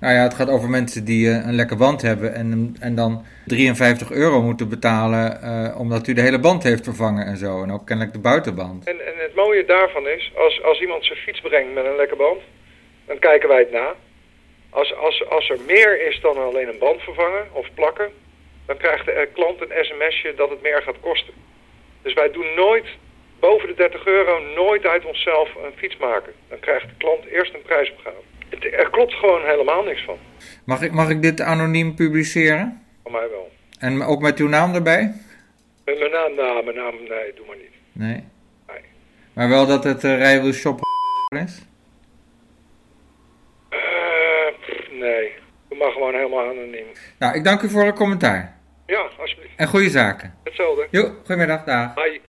[0.00, 3.24] Nou ja, het gaat over mensen die eh, een lekker band hebben en, en dan
[3.46, 7.62] 53 euro moeten betalen eh, omdat u de hele band heeft vervangen en zo.
[7.62, 8.86] En ook kennelijk de buitenband.
[8.86, 12.16] En, en het mooie daarvan is, als, als iemand zijn fiets brengt met een lekke
[12.16, 12.40] band,
[13.06, 13.94] dan kijken wij het na.
[14.80, 18.10] Als, als, als er meer is dan alleen een band vervangen of plakken,
[18.66, 21.34] dan krijgt de eh, klant een sms'je dat het meer gaat kosten.
[22.02, 22.86] Dus wij doen nooit,
[23.40, 26.32] boven de 30 euro, nooit uit onszelf een fiets maken.
[26.48, 28.16] Dan krijgt de klant eerst een prijsopgave.
[28.48, 30.18] Het, er klopt gewoon helemaal niks van.
[30.64, 32.86] Mag ik, mag ik dit anoniem publiceren?
[33.02, 33.50] Van mij wel.
[33.78, 35.14] En ook met uw naam erbij?
[35.84, 37.74] Met mijn naam, nou, mijn naam, nee, doe maar niet.
[37.92, 38.24] Nee.
[39.32, 40.80] Maar wel dat het uh, Rijwiel Shop
[41.28, 41.66] is?
[44.98, 45.32] Nee,
[45.68, 46.86] doe maar gewoon helemaal anoniem.
[47.18, 48.58] Nou, ik dank u voor uw commentaar.
[48.86, 49.52] Ja, alsjeblieft.
[49.56, 50.34] En goede zaken.
[50.44, 50.86] Hetzelfde.
[50.90, 51.94] Jo, goedemiddag, dag.
[51.94, 52.20] Bye.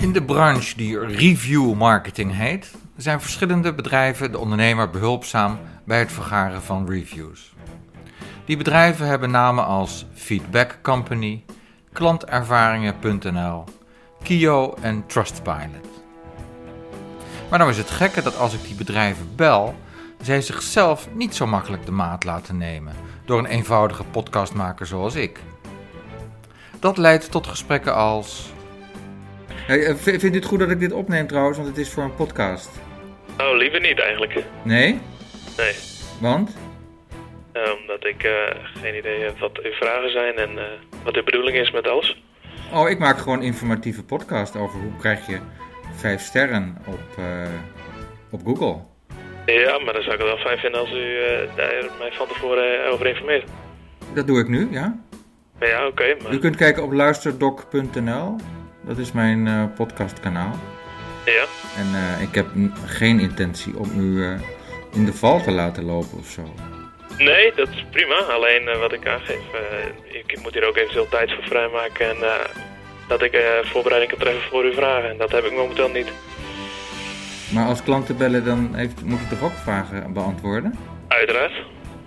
[0.00, 6.12] In de branche die review marketing heet, zijn verschillende bedrijven de ondernemer behulpzaam bij het
[6.12, 7.54] vergaren van reviews.
[8.44, 11.44] Die bedrijven hebben namen als Feedback Company,
[11.92, 13.64] Klantervaringen.nl,
[14.22, 15.91] Kio en Trustpilot.
[17.52, 19.74] Maar nou is het gekke dat als ik die bedrijven bel,
[20.22, 25.40] zij zichzelf niet zo makkelijk de maat laten nemen door een eenvoudige podcastmaker zoals ik.
[26.80, 28.52] Dat leidt tot gesprekken als.
[29.54, 32.02] Hey, eh, vindt u het goed dat ik dit opneem trouwens, want het is voor
[32.02, 32.70] een podcast?
[33.38, 34.44] Oh, liever niet eigenlijk.
[34.62, 35.00] Nee?
[35.56, 35.74] Nee.
[36.20, 36.56] Want?
[37.52, 38.32] Eh, omdat ik eh,
[38.80, 40.64] geen idee heb wat uw vragen zijn en eh,
[41.04, 42.22] wat de bedoeling is met alles.
[42.72, 45.38] Oh, ik maak gewoon informatieve podcast over hoe krijg je
[45.94, 47.48] vijf sterren op, eh,
[48.30, 48.76] op Google.
[49.46, 52.26] Ja, maar dan zou ik het wel fijn vinden als u eh, daar mij van
[52.26, 53.48] tevoren eh, over informeert.
[54.14, 55.00] Dat doe ik nu, ja.
[55.60, 56.32] Ja, oké, maar...
[56.32, 58.36] U kunt kijken op luisterdoc.nl.
[58.86, 60.58] Dat is mijn podcastkanaal.
[61.24, 61.44] Ja,
[61.76, 62.46] En ik heb
[62.86, 64.36] geen intentie om u
[64.92, 66.42] in de val te laten lopen of zo.
[67.18, 68.14] nee, dat is prima.
[68.14, 69.42] Alleen wat ik aangeef,
[70.04, 72.16] ik moet hier ook eventueel tijd voor vrijmaken en
[73.08, 75.10] dat ik eh, voorbereiding kan treffen voor uw vragen.
[75.10, 76.12] En dat heb ik momenteel niet.
[77.52, 80.78] Maar als klanten bellen, dan heeft, moet je toch ook vragen beantwoorden?
[81.08, 81.52] Uiteraard.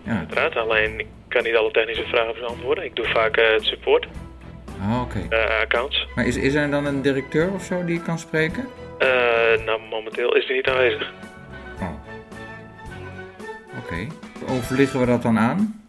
[0.04, 0.18] Ja.
[0.18, 2.84] Uiteraard, alleen ik kan niet alle technische vragen beantwoorden.
[2.84, 4.08] Ik doe vaak eh, het support,
[4.82, 5.26] Ah, oké.
[5.30, 6.08] eh, accounts.
[6.16, 8.68] Maar is, is er dan een directeur of zo die kan spreken?
[9.66, 11.12] Nou, momenteel is die niet aanwezig.
[13.80, 14.08] Oké.
[14.50, 15.84] Overliggen we dat dan aan?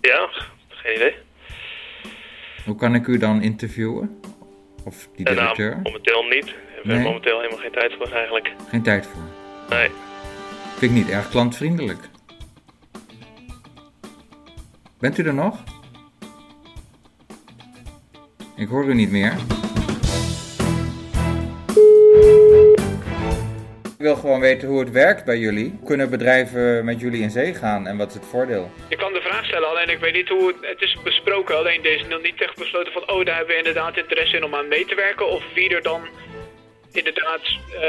[0.00, 0.28] Ja,
[0.68, 1.14] geen idee.
[2.64, 4.20] Hoe kan ik u dan interviewen?
[4.84, 5.80] Of die Eh, nou, directeur?
[5.82, 6.44] momenteel niet.
[6.44, 7.04] We hebben Nee.
[7.04, 8.52] momenteel helemaal geen tijd voor eigenlijk.
[8.68, 9.22] Geen tijd voor.
[9.76, 9.88] Nee.
[10.76, 12.08] Vind ik niet erg klantvriendelijk.
[14.98, 15.62] Bent u er nog?
[18.56, 19.32] Ik hoor u niet meer.
[24.04, 25.78] Wil gewoon weten hoe het werkt bij jullie.
[25.84, 28.70] Kunnen bedrijven met jullie in zee gaan en wat is het voordeel?
[28.88, 31.56] Ik kan de vraag stellen, alleen ik weet niet hoe het, het is besproken.
[31.56, 34.44] Alleen deze is nog niet echt besloten van, oh, daar hebben we inderdaad interesse in
[34.44, 35.28] om aan mee te werken.
[35.28, 36.00] Of wie er dan
[36.96, 37.80] inderdaad eh,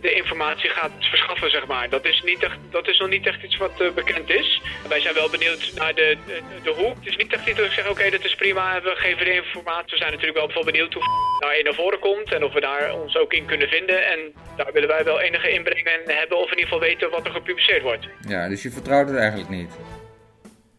[0.00, 1.88] de informatie gaat verschaffen, zeg maar.
[1.88, 4.62] Dat is, niet echt, dat is nog niet echt iets wat eh, bekend is.
[4.88, 6.88] Wij zijn wel benieuwd naar de, de, de hoe.
[6.88, 9.34] Het is niet echt iets dat ik zeg, oké, dat is prima, we geven de
[9.34, 9.90] informatie.
[9.90, 12.94] We zijn natuurlijk wel bijvoorbeeld benieuwd hoe daarin naar voren komt en of we daar
[12.94, 14.06] ons ook in kunnen vinden.
[14.06, 14.18] En
[14.56, 17.32] daar willen wij wel enige inbreng in hebben of in ieder geval weten wat er
[17.32, 18.06] gepubliceerd wordt.
[18.28, 19.70] Ja, dus je vertrouwt het eigenlijk niet.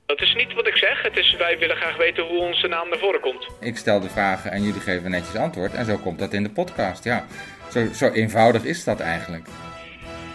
[0.06, 1.02] Dat is niet wat ik zeg.
[1.02, 3.48] Het is, wij willen graag weten hoe onze naam naar voren komt.
[3.60, 6.50] Ik stel de vragen en jullie geven netjes antwoord en zo komt dat in de
[6.50, 7.04] podcast.
[7.04, 7.26] Ja,
[7.74, 9.48] zo, zo eenvoudig is dat eigenlijk.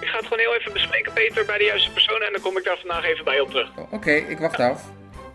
[0.01, 2.23] Ik ga het gewoon heel even bespreken, Peter, bij de juiste persoon.
[2.23, 3.71] En dan kom ik daar vandaag even bij op terug.
[3.91, 4.85] Oké, ik wacht af.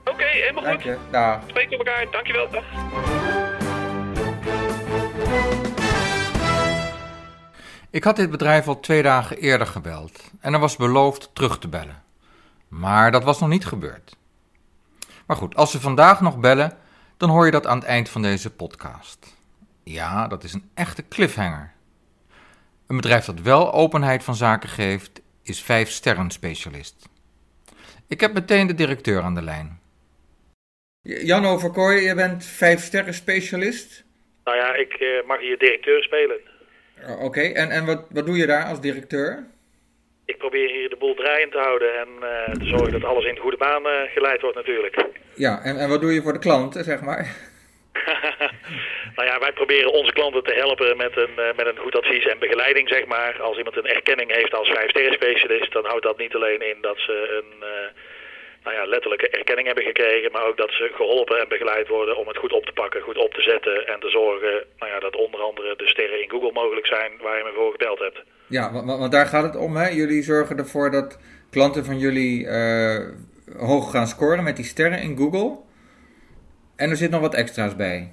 [0.06, 0.84] Oké, helemaal Dank goed.
[0.84, 0.98] je.
[1.12, 1.39] Dag.
[1.48, 2.12] Spreek op elkaar.
[2.12, 2.50] Dankjewel.
[2.50, 2.63] Dag.
[7.89, 11.68] Ik had dit bedrijf al twee dagen eerder gebeld en er was beloofd terug te
[11.68, 12.04] bellen.
[12.68, 14.16] Maar dat was nog niet gebeurd.
[15.26, 16.78] Maar goed, als ze vandaag nog bellen,
[17.18, 19.36] dan hoor je dat aan het eind van deze podcast.
[19.84, 21.72] Ja, dat is een echte cliffhanger.
[22.88, 27.10] Een bedrijf dat wel openheid van zaken geeft, is 5 sterren specialist.
[28.08, 29.82] Ik heb meteen de directeur aan de lijn.
[31.02, 34.04] Jan Overkooi, je bent 5 sterren specialist?
[34.43, 36.39] Nou ja, ik eh, mag hier directeur spelen.
[37.19, 39.48] Oké, en, en wat, wat doe je daar als directeur?
[40.26, 43.36] Ik probeer hier de boel draaiend te houden en eh, te zorgen dat alles in
[43.36, 45.06] de goede baan eh, geleid wordt natuurlijk.
[45.36, 47.36] Ja, en, en wat doe je voor de klanten, zeg maar?
[49.15, 52.25] nou ja, wij proberen onze klanten te helpen met een, eh, met een goed advies
[52.25, 53.41] en begeleiding, zeg maar.
[53.41, 56.77] Als iemand een erkenning heeft als 5 sterren specialist, dan houdt dat niet alleen in
[56.82, 57.88] dat ze een eh,
[58.63, 62.27] nou ja, letterlijke erkenning hebben gekregen, maar ook dat ze geholpen en begeleid worden om
[62.27, 65.15] het goed op te pakken, goed op te zetten en te zorgen nou ja, dat
[65.15, 68.23] onder andere de sterren in Google mogelijk zijn waar je me voor gebeld hebt.
[68.47, 69.88] Ja, want, want daar gaat het om, hè?
[69.89, 71.19] Jullie zorgen ervoor dat
[71.51, 72.99] klanten van jullie eh,
[73.58, 75.58] hoog gaan scoren met die sterren in Google.
[76.84, 78.12] En er zit nog wat extra's bij.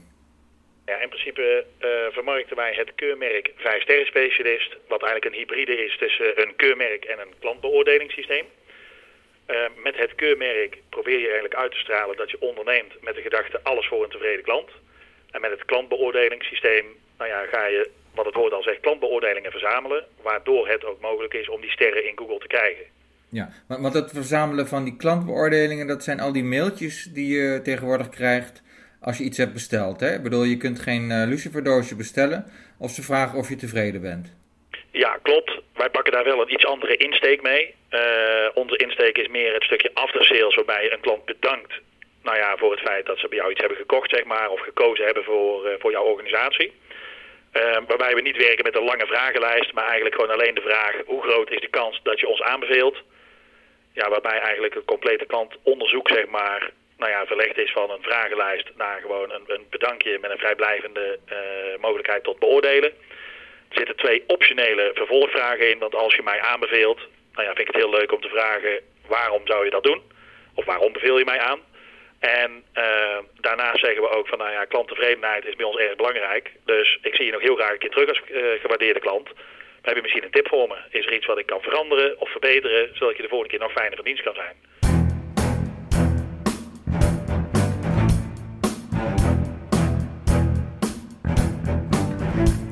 [0.87, 5.85] Ja, in principe eh, vermarkten wij het keurmerk 5 sterren specialist, wat eigenlijk een hybride
[5.85, 8.44] is tussen een keurmerk en een klantbeoordelingssysteem.
[9.46, 13.22] Eh, met het keurmerk probeer je eigenlijk uit te stralen dat je onderneemt met de
[13.22, 14.70] gedachte alles voor een tevreden klant.
[15.30, 16.87] En met het klantbeoordelingssysteem
[17.18, 21.35] nou ja, ga je, wat het woord al zegt, klantbeoordelingen verzamelen, waardoor het ook mogelijk
[21.35, 22.85] is om die sterren in Google te krijgen.
[23.30, 28.08] Ja, want, het verzamelen van die klantbeoordelingen, dat zijn al die mailtjes die je tegenwoordig
[28.08, 28.62] krijgt
[29.00, 30.00] als je iets hebt besteld.
[30.00, 30.14] Hè?
[30.14, 32.44] Ik bedoel, je kunt geen uh, luciferdoosje bestellen
[32.78, 34.36] of ze vragen of je tevreden bent.
[34.90, 35.60] Ja, klopt.
[35.74, 37.74] Wij pakken daar wel een iets andere insteek mee.
[37.90, 38.00] Uh,
[38.54, 41.72] onze insteek is meer het stukje after sales, waarbij je een klant bedankt
[42.22, 44.60] nou ja, voor het feit dat ze bij jou iets hebben gekocht, zeg maar, of
[44.60, 46.72] gekozen hebben voor, uh, voor jouw organisatie.
[47.52, 50.94] Uh, waarbij we niet werken met een lange vragenlijst, maar eigenlijk gewoon alleen de vraag
[51.06, 53.02] hoe groot is de kans dat je ons aanbeveelt.
[54.00, 58.70] Ja, waarbij eigenlijk het complete klantonderzoek, zeg maar, nou ja, verlegd is van een vragenlijst
[58.76, 61.36] naar gewoon een, bedankje met een vrijblijvende uh,
[61.80, 62.90] mogelijkheid tot beoordelen.
[63.68, 67.00] Er zitten twee optionele vervolgvragen in, want als je mij aanbeveelt,
[67.32, 70.02] nou ja, vind ik het heel leuk om te vragen waarom zou je dat doen?
[70.54, 71.60] Of waarom beveel je mij aan?
[72.18, 76.50] En uh, daarnaast zeggen we ook van, nou ja, klanttevredenheid is bij ons erg belangrijk.
[76.64, 79.28] Dus ik zie je nog heel graag een keer terug als uh, gewaardeerde klant.
[79.82, 80.98] Heb je misschien een tip voor me?
[80.98, 83.72] Is er iets wat ik kan veranderen of verbeteren, zodat je de volgende keer nog
[83.72, 84.54] fijner van dienst kan zijn?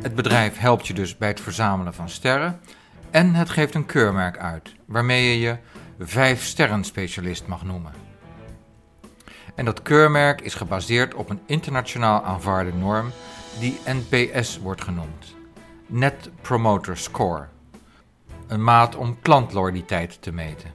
[0.03, 2.61] Het bedrijf helpt je dus bij het verzamelen van sterren
[3.11, 5.57] en het geeft een keurmerk uit, waarmee je je
[5.99, 7.93] 5 sterren specialist mag noemen.
[9.57, 13.13] En dat keurmerk is gebaseerd op een internationaal aanvaarde norm
[13.61, 15.38] die NPS wordt genoemd.
[15.91, 17.49] Net Promoter Score.
[18.49, 20.73] Een maat om klantloyaliteit te meten.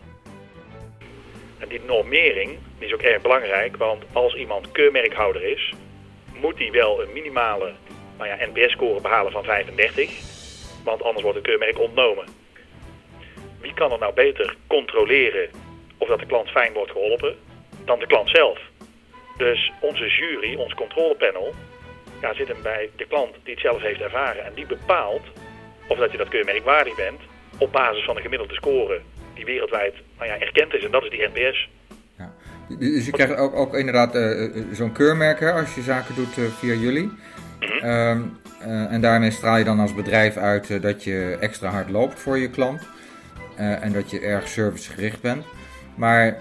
[1.58, 5.74] En die normering is ook erg belangrijk, want als iemand keurmerkhouder is,
[6.42, 7.74] moet hij wel een minimale
[8.18, 10.20] nou ja, NPS-score behalen van 35,
[10.84, 12.26] want anders wordt het keurmerk ontnomen.
[13.62, 15.50] Wie kan er nou beter controleren
[15.98, 17.36] of dat de klant fijn wordt geholpen
[17.86, 18.60] dan de klant zelf?
[19.38, 21.54] Dus onze jury, ons controlepanel,
[22.24, 24.46] ja, zit hem bij de klant die het zelf heeft ervaren.
[24.46, 25.26] En die bepaalt
[25.88, 27.20] of dat je dat keurmerk waardig bent
[27.58, 29.02] op basis van een gemiddelde score
[29.34, 30.84] die wereldwijd nou ja, erkend is.
[30.84, 31.70] En dat is die NPS.
[32.18, 32.34] Ja.
[32.80, 36.46] Dus je krijgt ook, ook inderdaad uh, zo'n keurmerk hè, als je zaken doet uh,
[36.46, 37.04] via jullie.
[37.04, 37.14] Mm
[37.60, 37.90] -hmm.
[37.90, 42.20] um, uh, en daarmee straal je dan als bedrijf uit dat je extra hard loopt
[42.20, 42.82] voor je klant.
[43.56, 45.46] en dat je erg servicegericht bent.
[45.96, 46.38] Maar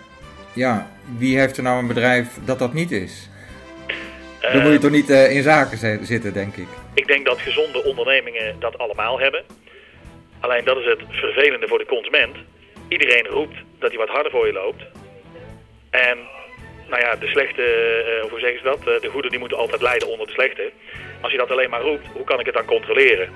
[0.55, 3.31] ja, wie heeft er nou een bedrijf dat dat niet is?
[4.53, 6.67] Dan moet je toch niet uh, in zaken zitten, denk ik.
[6.95, 9.45] Ik denk dat gezonde ondernemingen dat allemaal hebben.
[10.41, 12.37] Alleen dat is het vervelende voor de consument.
[12.89, 14.83] Iedereen roept dat hij wat harder voor je loopt.
[15.91, 16.19] En
[16.89, 17.63] nou ja, de slechte,
[18.23, 19.03] uh, hoe zeggen ze dat?
[19.03, 20.71] de goede die moeten altijd lijden onder de slechte.
[21.21, 23.29] Als je dat alleen maar roept, hoe kan ik het dan controleren?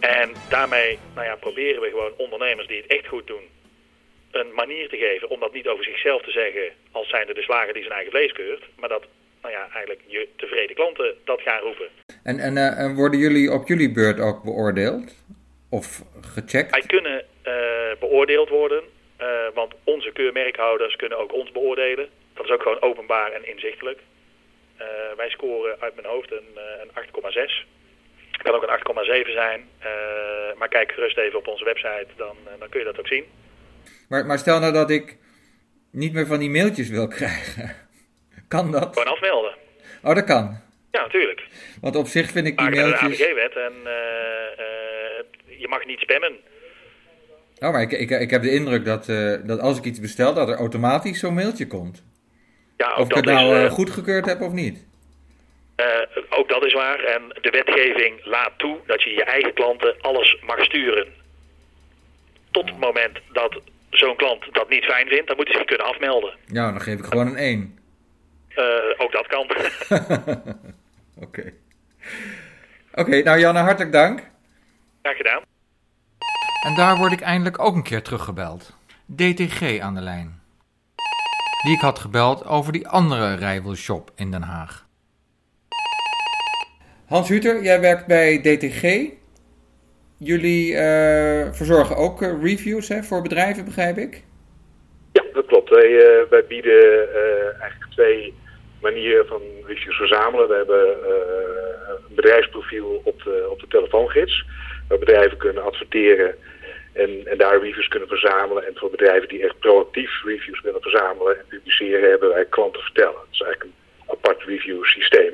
[0.00, 3.48] En daarmee nou ja, proberen we gewoon ondernemers die het echt goed doen
[4.32, 7.72] een manier te geven om dat niet over zichzelf te zeggen als zijnde de slager
[7.72, 9.04] die zijn eigen vlees keurt, maar dat
[9.42, 11.88] nou ja, eigenlijk je tevreden klanten dat gaan roepen.
[12.22, 15.24] En, en, uh, en worden jullie op jullie beurt ook beoordeeld?
[15.70, 16.70] Of gecheckt?
[16.70, 17.52] Wij kunnen uh,
[18.00, 18.82] beoordeeld worden,
[19.20, 22.08] uh, want onze keurmerkhouders kunnen ook ons beoordelen.
[22.34, 23.98] Dat is ook gewoon openbaar en inzichtelijk.
[25.16, 27.66] wij scoren uit mijn hoofd een, een 8,6.
[28.42, 29.60] Het kan ook een 8,7 zijn.
[29.78, 33.06] Eh, maar kijk gerust even op onze website, dan, eh, dan kun je dat ook
[33.06, 33.24] zien.
[34.08, 35.16] Maar, maar stel nou dat ik
[35.90, 37.76] niet meer van die mailtjes wil krijgen.
[38.52, 38.88] Kan dat?
[38.92, 39.54] Gewoon afmelden.
[40.02, 40.60] Oh, dat kan.
[40.90, 41.42] Ja, natuurlijk.
[41.80, 43.26] Want op zich vind ik die Maken naar de mailtjes...
[43.26, 43.92] AVG-wet en eh,
[44.58, 46.32] eh, je mag niet spammen.
[47.58, 50.34] Oh, maar ik, ik, ik heb de indruk dat, eh, dat als ik iets bestel,
[50.34, 52.04] dat er automatisch zo'n mailtje komt.
[52.76, 54.86] Ja, ook Of ik het dat nou goedgekeurd heb of niet.
[56.28, 57.00] Ook dat is waar.
[57.04, 61.06] En de wetgeving laat toe dat je je eigen klanten alles mag sturen.
[62.50, 65.86] Tot het moment dat zo'n klant dat niet fijn vindt, dan moeten ze zich kunnen
[65.86, 66.34] afmelden.
[66.46, 67.80] Ja, dan geef ik gewoon een 1.
[68.54, 69.46] Eh, ook dat kan.
[71.26, 71.52] Oké.
[72.94, 74.30] Oké, nou Janne, hartelijk dank.
[75.02, 75.42] Graag gedaan.
[76.66, 78.76] En daar word ik eindelijk ook een keer teruggebeld.
[79.16, 80.40] DTG aan de lijn.
[81.64, 84.86] Die ik had gebeld over die andere rijwelshop in Den Haag.
[87.06, 89.10] Hans Huter, jij werkt bij DTG.
[90.18, 94.22] Jullie eh, verzorgen ook eh, reviews hè, voor bedrijven, begrijp ik?
[95.12, 95.70] Ja, dat klopt.
[95.70, 98.34] Wij, eh, wij bieden eh, eigenlijk twee
[98.82, 100.48] manieren van reviews verzamelen.
[100.48, 104.44] We hebben eh, een bedrijfsprofiel op de, op de telefoongids,
[104.88, 106.34] waar bedrijven kunnen adverteren
[106.92, 108.66] en, en daar reviews kunnen verzamelen.
[108.66, 113.14] En voor bedrijven die echt proactief reviews willen verzamelen en publiceren, hebben wij klanten vertellen.
[113.14, 115.32] Dat is eigenlijk een apart review systeem.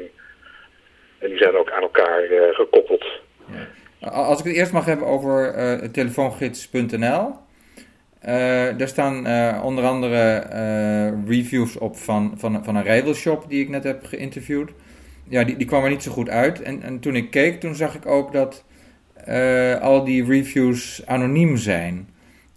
[1.18, 3.04] En die zijn ook aan elkaar eh, gekoppeld.
[4.00, 7.46] Als ik het eerst mag hebben over eh, telefoongids.nl.
[8.20, 13.62] eh, daar staan eh, onder andere eh, reviews op van, van, van een rijwelshop die
[13.62, 14.70] ik net heb geïnterviewd.
[15.28, 16.62] Ja, die, die kwam er niet zo goed uit.
[16.62, 18.64] En, en toen ik keek, toen zag ik ook dat
[19.24, 22.08] eh, al die reviews anoniem zijn.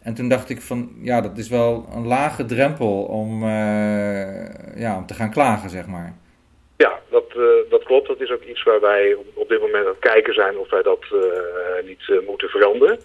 [0.01, 4.97] En toen dacht ik van, ja, dat is wel een lage drempel om, eh, ja,
[4.97, 6.15] om te gaan klagen, zeg maar.
[6.77, 8.07] Ja, dat, eh, dat klopt.
[8.07, 10.81] Dat is ook iets waar wij op, dit moment aan het kijken zijn of wij
[10.81, 12.99] dat eh, niet eh, moeten veranderen.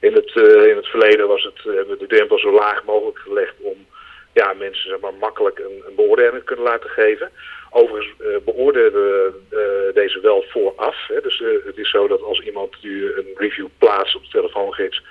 [0.00, 2.84] In het, eh, in het verleden was het, eh, hebben we de drempel zo laag
[2.84, 3.86] mogelijk gelegd om
[4.32, 7.30] ja, mensen zeg maar, makkelijk een, een beoordeling kunnen laten geven.
[7.70, 11.06] Overigens eh, beoordelen we deze wel vooraf.
[11.06, 11.20] Hè.
[11.20, 15.02] Dus het is zo dat als iemand nu een review plaatst op de telefoongids,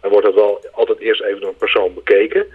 [0.00, 2.46] dan wordt dat wel altijd eerst even door een persoon bekeken.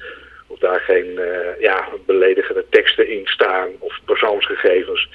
[0.47, 1.19] Of daar geen
[1.59, 5.09] ja, beledigende teksten in staan of persoonsgegevens.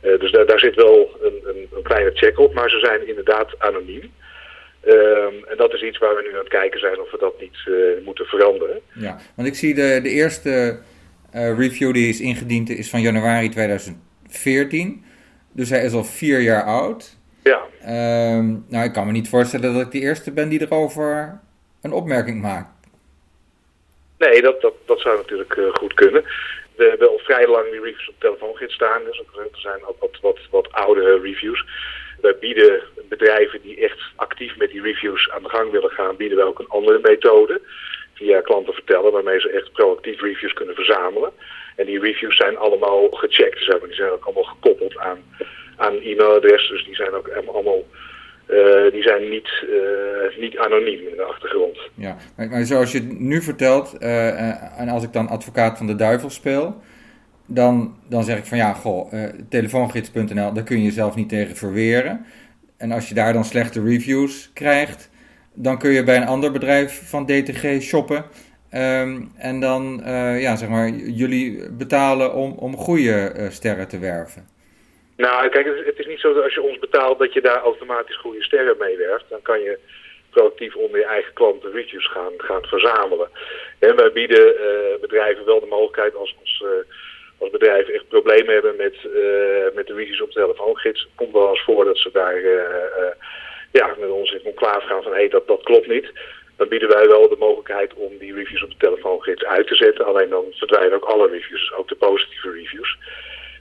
[0.00, 3.54] Dus daar, daar zit wel een, een, een kleine check op, maar ze zijn inderdaad
[3.58, 4.12] anoniem.
[4.88, 7.40] Ehm, en dat is iets waar we nu aan het kijken zijn of we dat
[7.40, 8.80] niet eh, moeten veranderen.
[8.94, 10.78] Ja, want ik zie de, de eerste
[11.32, 15.04] eh, review die is ingediend is van januari 2014.
[15.52, 17.16] Dus hij is al vier jaar oud.
[17.42, 17.62] Ja.
[17.80, 21.40] Ehm, nou, ik kan me niet voorstellen dat ik de eerste ben die erover
[21.82, 22.88] een opmerking maakt.
[24.18, 26.24] Nee, dat, dat, dat zou natuurlijk eh, goed kunnen.
[26.76, 29.04] We hebben al vrij lang die reviews op telefoongids staan.
[29.04, 31.64] Dus er zijn ook wat, wat, wat oudere reviews.
[32.20, 36.38] Wij bieden bedrijven die echt actief met die reviews aan de gang willen gaan, bieden
[36.38, 37.60] we ook een andere methode.
[38.14, 41.32] Via klanten vertellen, waarmee ze echt proactief reviews kunnen verzamelen.
[41.76, 43.68] En die reviews zijn allemaal gecheckt.
[43.68, 43.80] Maar.
[43.86, 45.18] Die zijn ook allemaal gekoppeld aan,
[45.76, 46.68] aan een e-mailadres.
[46.68, 47.84] Dus die zijn ook allemaal
[48.48, 51.78] eh, die zijn niet, eh, niet anoniem in de achtergrond.
[51.94, 55.94] Ja, maar, zoals je het nu vertelt, eh, en als ik dan advocaat van de
[55.94, 56.74] duivel speel,
[57.46, 59.12] dan, dan zeg ik van ja, goh,
[59.48, 62.26] telefoongids.nl, daar kun je jezelf niet tegen verweren.
[62.78, 65.10] En als je daar dan slechte reviews krijgt,
[65.54, 68.24] dan kun je bij een ander bedrijf van DTG shoppen.
[68.70, 73.98] Ehm, en dan, eh, ja, zeg maar, jullie betalen om, om goede eh, sterren te
[73.98, 74.46] werven.
[75.16, 78.16] Nou, kijk, het is, niet zo dat als je ons betaalt dat je daar automatisch
[78.16, 79.24] goede sterren mee werft.
[79.28, 79.78] Dan kan je
[80.30, 83.28] proactief onder je eigen klanten reviews gaan, gaan verzamelen.
[83.78, 86.64] En wij bieden eh, bedrijven wel de mogelijkheid als, als,
[87.38, 91.08] als bedrijven echt problemen hebben met, eh, met de reviews op de telefoongids.
[91.14, 93.14] Komt wel eens voor dat ze daar eh, eh,
[93.72, 96.12] ja, met ons in conclave gaan van hé, hey, dat, dat klopt niet.
[96.56, 100.04] Dan bieden wij wel de mogelijkheid om die reviews op de telefoongids uit te zetten.
[100.04, 102.98] Alleen dan verdwijnen ook alle reviews, dus ook de positieve reviews.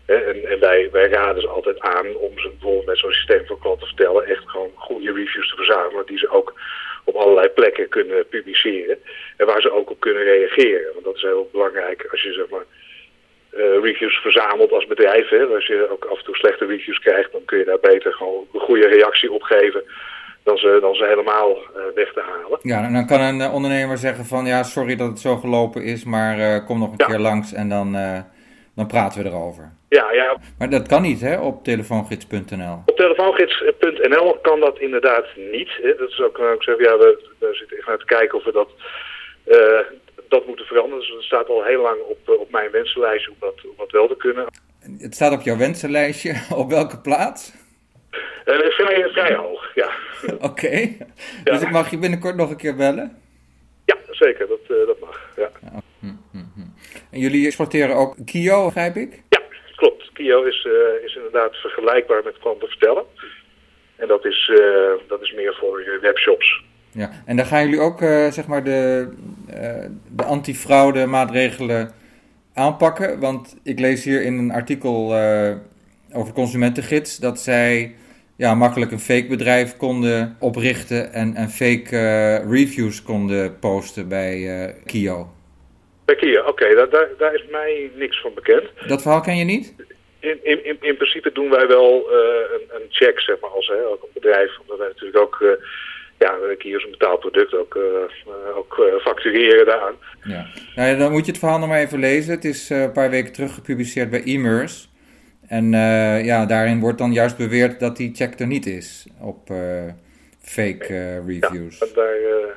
[0.05, 3.59] En, en wij, wij raden ze altijd aan om ze bijvoorbeeld met zo'n systeem van
[3.59, 6.53] klanten te vertellen echt gewoon goede reviews te verzamelen die ze ook
[7.03, 8.99] op allerlei plekken kunnen publiceren
[9.37, 10.93] en waar ze ook op kunnen reageren.
[10.93, 12.65] Want dat is heel belangrijk als je zeg maar
[13.81, 15.29] reviews verzamelt als bedrijf.
[15.29, 15.45] Hè.
[15.45, 18.47] Als je ook af en toe slechte reviews krijgt, dan kun je daar beter gewoon
[18.53, 19.83] een goede reactie op geven
[20.47, 22.59] dan ze, dan ze helemaal eh, weg te halen.
[22.61, 25.83] Ja, en dan kan een eh, ondernemer zeggen van ja, sorry dat het zo gelopen
[25.83, 28.19] is, maar eh, kom nog een keer langs en dan, eh,
[28.75, 29.71] dan praten we erover.
[29.89, 32.77] Ja, ja, Maar dat kan niet hè, op telefoongids.nl.
[32.85, 35.69] Op telefoongids.nl kan dat inderdaad niet.
[35.81, 35.95] Hè.
[35.95, 38.51] Dat is ook, ik zeg, ja, we, we zitten echt naar te kijken of we
[38.51, 38.69] dat,
[39.43, 39.79] eh,
[40.29, 40.99] dat moeten veranderen.
[40.99, 43.91] Dus het staat al heel lang op, eh, op mijn wensenlijstje om dat, om dat
[43.91, 44.45] wel te kunnen.
[44.97, 46.35] Het staat op jouw wensenlijstje.
[46.61, 47.53] Op welke plaats?
[48.45, 49.89] Eh, vrij, vrij hoog, ja.
[50.49, 50.89] Oké.
[51.43, 53.21] Dus ik mag je binnenkort nog een keer bellen?
[53.85, 55.29] Ja, zeker, dat, eh, dat mag.
[55.35, 55.51] Ja.
[57.11, 59.21] En jullie exporteren ook Kio, begrijp ik?
[59.75, 60.67] Klopt, Kio is,
[61.03, 63.05] is inderdaad vergelijkbaar met klanten vertellen.
[63.95, 64.51] En dat is,
[65.07, 66.63] dat is meer voor je webshops.
[66.91, 67.09] Ja.
[67.25, 69.09] En dan gaan jullie ook eh, zeg maar de,
[69.49, 69.85] eh,
[70.15, 71.91] de antifraude maatregelen
[72.53, 73.19] aanpakken.
[73.19, 75.55] Want ik lees hier in een artikel eh,
[76.13, 77.95] over consumentengids dat zij
[78.37, 81.97] ja, makkelijk een fake bedrijf konden oprichten en, en fake
[82.49, 85.27] reviews konden posten bij Kio.
[86.05, 88.63] Bij Kio, oké, daar, daar, daar is mij niks van bekend.
[88.87, 89.73] Dat verhaal ken je niet?
[90.19, 92.09] In, in, in, in principe doen wij wel
[92.53, 94.59] een, een check, zeg maar, als hè, ook een bedrijf.
[94.59, 95.59] Omdat wij natuurlijk ook,
[96.19, 97.83] ja, Kio is een betaald product, ook, eh,
[98.33, 99.95] eh, ook eh, factureren daaraan.
[100.23, 100.45] Ja.
[100.75, 102.33] Nou ja, dan moet je het verhaal nog maar even lezen.
[102.33, 104.89] Het is een paar weken terug gepubliceerd bij e-mers.
[105.47, 105.71] En
[106.23, 109.49] ja, daarin wordt dan juist beweerd dat die check er niet is op
[110.41, 111.79] fake reviews.
[111.79, 112.15] Daar,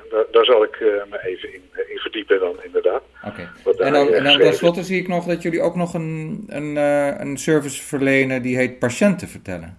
[0.09, 3.01] daar, daar zal ik me even in, in verdiepen dan, inderdaad.
[3.25, 3.51] Oké.
[3.83, 6.75] En dan, en dan tenslotte zie ik nog dat jullie ook nog een, een,
[7.21, 9.77] een service verlenen die heet patiënten vertellen.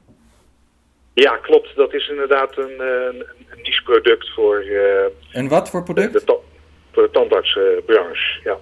[1.15, 1.77] Ja, klopt.
[1.77, 6.27] Dat is inderdaad een, eh, een, een niche product voor, eh, En wat voor product?
[6.27, 6.39] de,
[6.93, 8.41] voor de tandartsbranche.
[8.45, 8.59] ja.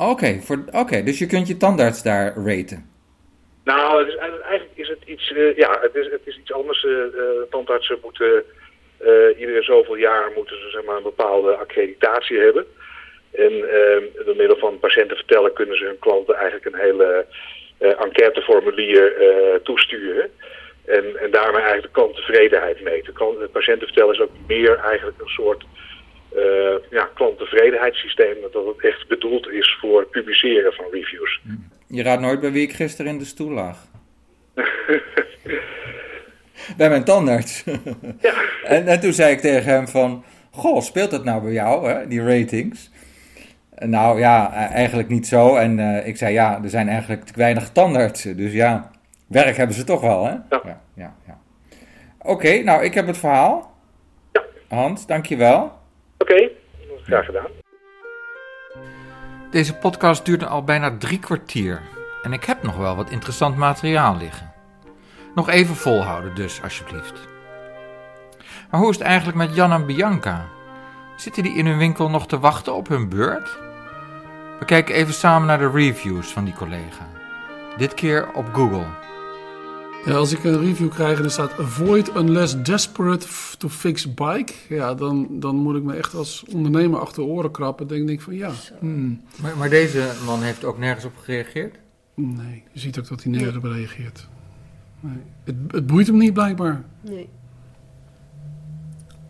[0.00, 2.90] Oké, voor- oké, dus je kunt je tandarts daar raten.
[3.64, 6.84] Nou, het is, eigenlijk is het iets, eh, ja, het is, het is iets anders.
[6.84, 6.92] eh,
[7.50, 8.44] tandartsen moeten
[9.38, 12.66] iedere zoveel jaar moeten ze zeg maar, een bepaalde accreditatie hebben.
[13.32, 13.52] En
[14.24, 17.26] door middel van patiënten vertellen kunnen ze hun klanten eigenlijk een hele
[17.78, 19.12] enquêteformulier
[19.62, 20.30] toesturen.
[20.86, 23.12] En, en daarmee eigenlijk de klanttevredenheid meten.
[23.12, 25.64] Klant, de patiënten vertellen is ook meer eigenlijk een soort
[26.36, 28.36] eh ja, klanttevredenheidssysteem.
[28.52, 31.40] Dat het echt bedoeld is voor het publiceren van reviews.
[31.86, 33.78] Je raadt nooit bij wie ik gisteren in de stoel lag.
[36.76, 37.64] bij mijn tandarts.
[38.64, 40.24] en, en toen zei ik tegen hem van...
[40.50, 42.90] Goh, speelt dat nou bij jou, hè, die ratings?
[43.78, 45.56] Nou ja, e- eigenlijk niet zo.
[45.56, 48.36] En eh, ik zei ja, er zijn eigenlijk te weinig tandartsen.
[48.36, 48.90] Dus ja,
[49.26, 50.30] werk hebben ze toch wel, hè?
[50.30, 50.80] Ja.
[50.94, 51.38] ja, ja.
[52.18, 53.74] Oké, nou ik heb het verhaal.
[54.68, 55.78] Hans, dankjewel.
[56.18, 56.50] Oké,
[57.02, 57.46] graag gedaan.
[59.50, 61.82] Deze podcast duurde al bijna drie kwartier.
[62.22, 64.52] En ik heb nog wel wat interessant materiaal liggen.
[65.34, 67.28] Nog even volhouden dus, alsjeblieft.
[68.70, 70.44] Maar hoe is het eigenlijk met Jan en Bianca?
[71.16, 73.58] Zitten die in hun winkel nog te wachten op hun beurt?
[74.58, 77.06] We kijken even samen naar de reviews van die collega.
[77.76, 79.05] Dit keer op Google.
[80.06, 83.26] Ja, als ik een review krijg en er staat avoid unless desperate
[83.58, 87.50] to fix bike, ja, dan, dan moet ik me echt als ondernemer achter de oren
[87.50, 87.86] krappen.
[87.86, 91.78] Dan denk ik van ja, hmm, Maar, maar deze man heeft ook nergens op gereageerd?
[92.14, 94.28] nee, je ziet ook dat hij nergens op reageert.
[95.00, 95.22] Nee.
[95.44, 96.84] Het, het boeit hem niet blijkbaar.
[97.00, 97.28] Nee.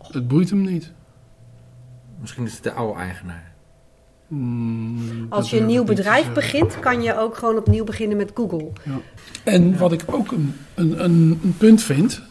[0.01, 0.91] Het boeit hem niet.
[2.19, 3.55] Misschien is het de oude eigenaar.
[4.29, 8.67] Dat Als je een nieuw bedrijf begint, kan je ook gewoon opnieuw beginnen met Google.
[8.85, 8.99] Ja.
[9.43, 12.21] En wat ik ook een, een, een, een punt vind,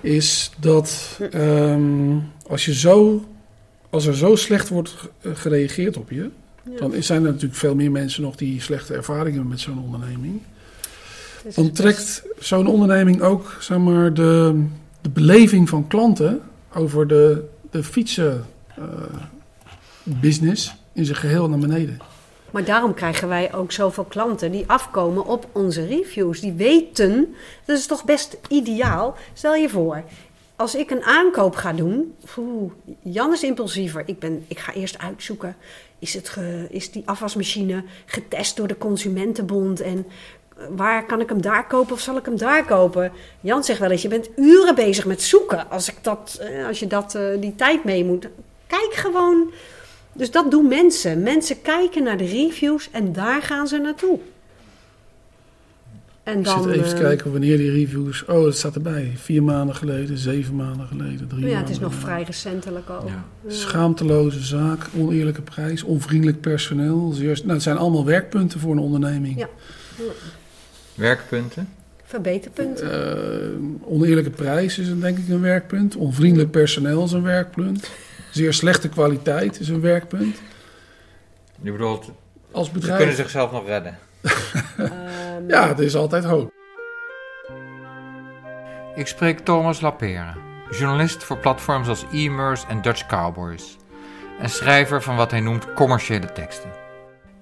[0.00, 2.16] is dat ehm,
[2.46, 3.24] als, je zo,
[3.90, 6.30] als er zo slecht wordt ge- gereageerd op je,
[6.70, 6.78] Ja.
[6.78, 10.40] dan zijn er natuurlijk veel meer mensen nog die slechte ervaringen hebben met zo'n onderneming.
[11.44, 14.64] Dus Dan trekt zo'n onderneming ook zeg maar, de,
[15.00, 16.40] de beleving van klanten
[16.74, 18.44] over de, de fietsen
[18.76, 18.84] eh,
[20.02, 21.98] business in zijn geheel naar beneden.
[22.50, 26.40] Maar daarom krijgen wij ook zoveel klanten die afkomen op onze reviews.
[26.40, 27.34] Die weten,
[27.64, 29.16] dat is toch best ideaal.
[29.32, 30.02] Stel je voor,
[30.56, 32.72] als ik een aankoop ga doen, oeh,
[33.02, 34.02] Jan is impulsiever.
[34.06, 35.56] Ik, ben, ik ga eerst uitzoeken,
[35.98, 36.36] is, het
[36.68, 40.06] is die afwasmachine getest door de Consumentenbond en
[40.56, 43.12] eh, waar kan ik hem daar kopen of zal ik hem daar kopen?
[43.40, 46.78] Jan zegt wel eens, je bent uren bezig met zoeken als, ik dat, eh, als
[46.80, 48.28] je dat, eh, die tijd mee moet.
[48.66, 49.50] Kijk gewoon.
[50.18, 51.22] Dus dat doen mensen.
[51.22, 54.18] Mensen kijken naar de reviews en daar gaan ze naartoe.
[56.22, 58.24] En Ik dan, zit even te eh, kijken wanneer die reviews...
[58.24, 59.12] Oh, het staat erbij.
[59.16, 62.08] Vier maanden geleden, zeven maanden geleden, drie ja, maanden het is nog geleden.
[62.08, 63.06] vrij recentelijk al.
[63.06, 63.24] Ja.
[63.46, 67.12] Schaamteloze zaak, oneerlijke prijs, onvriendelijk personeel.
[67.12, 69.38] Zeer, nou, het zijn allemaal werkpunten voor een onderneming.
[69.38, 69.48] Ja.
[70.94, 71.68] Werkpunten?
[72.04, 72.92] Verbeterpunten.
[72.92, 75.96] Eh, oneerlijke prijs is denk ik een werkpunt.
[75.96, 77.90] Onvriendelijk personeel is een werkpunt.
[78.38, 80.40] Zeer slechte kwaliteit is een werkpunt.
[81.60, 82.10] Je bedoelt,
[82.52, 83.98] Als ze bedrijf- kunnen zichzelf nog redden.
[85.48, 86.52] Ja, er is altijd hoop.
[88.94, 90.32] Ik spreek Thomas Lapere,
[90.70, 93.76] journalist voor platforms als e-mers en Dutch Cowboys.
[94.40, 96.70] En schrijver van wat hij noemt commerciële teksten.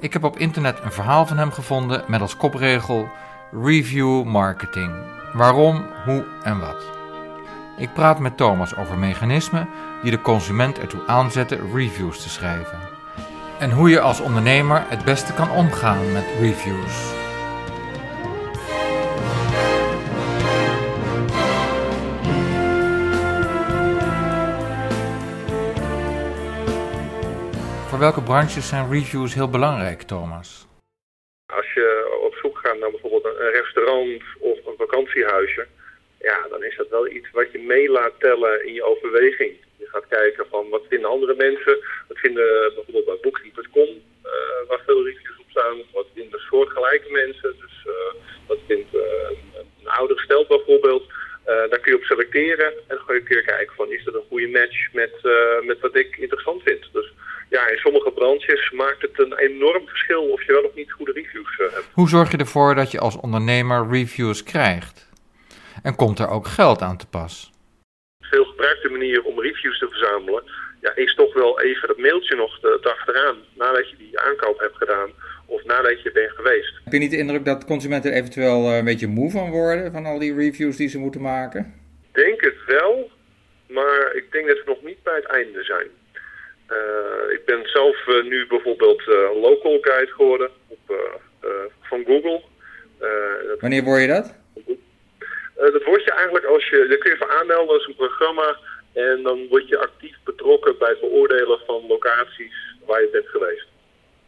[0.01, 3.09] Ik heb op internet een verhaal van hem gevonden met als kopregel:
[3.53, 4.93] Review marketing.
[5.33, 6.96] Waarom, hoe en wat.
[7.79, 9.69] Ik praat met Thomas over mechanismen
[10.03, 12.79] die de consument ertoe aanzetten reviews te schrijven.
[13.59, 17.15] En hoe je als ondernemer het beste kan omgaan met reviews.
[27.89, 30.67] Voor welke branches zijn reviews heel belangrijk, Thomas?
[31.47, 35.67] Als je op zoek gaat naar bijvoorbeeld een restaurant of een vakantiehuisje,
[36.31, 39.53] ja, dan is dat wel iets wat je mee laat tellen in je overweging.
[39.77, 41.77] Je gaat kijken van wat vinden andere mensen,
[42.09, 43.91] wat vinden bijvoorbeeld bij Booking.com,
[44.33, 48.13] uh, waar veel reviews op staan, wat vinden soortgelijke mensen, dus uh,
[48.47, 49.39] wat vindt een,
[49.81, 51.05] een ouder stel bijvoorbeeld.
[51.45, 54.49] daar kun je op selecteren en dan kun je kijken van is dat een goede
[54.49, 55.15] match met,
[55.63, 56.89] met wat ik interessant vind.
[56.93, 57.13] Dus
[57.51, 61.13] ja, in sommige branches maakt het een enorm verschil of je wel of niet goede
[61.13, 61.89] reviews hebt.
[61.93, 65.06] Hoe zorg je ervoor dat je als ondernemer reviews krijgt?
[65.83, 67.53] En komt er ook geld aan te pas?
[68.21, 70.43] Veel gebruikte manier om reviews te verzamelen
[70.81, 75.11] ja, is toch wel even dat mailtje nog achteraan nadat je die aankoop hebt gedaan
[75.47, 76.75] of nadat je bent geweest.
[76.85, 80.19] Heb je niet de indruk dat consumenten eventueel een beetje moe van worden van al
[80.19, 81.75] die reviews die ze moeten maken?
[82.13, 83.11] Ik denk het wel,
[83.69, 85.89] maar ik denk dat we nog niet bij het einde zijn.
[86.71, 90.95] Uh, ik ben zelf uh, nu bijvoorbeeld uh, local guide geworden op,
[91.81, 92.43] van Google.
[93.47, 93.61] Dat...
[93.61, 94.35] Wanneer word je dat?
[95.57, 98.59] Dat word je eigenlijk als je, daar kun je voor aanmelden, is een programma.
[98.93, 102.55] En dan word je actief betrokken bij het beoordelen van locaties
[102.87, 103.67] waar je bent geweest.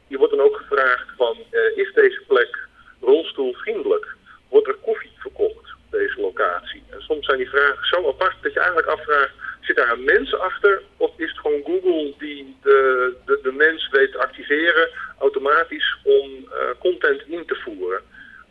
[0.07, 1.37] Je wordt dan ook gevraagd van,
[1.75, 2.59] is deze plek
[3.01, 4.07] rolstoelvriendelijk?
[4.49, 6.83] Wordt er koffie verkocht op deze locatie?
[6.91, 10.35] En soms zijn die vragen zo apart dat je eigenlijk afvraagt, zit daar een mens
[10.35, 15.97] achter of is het gewoon Google die de, de, de mens weet te activeren automatisch
[16.03, 18.03] om uh, content in te voeren?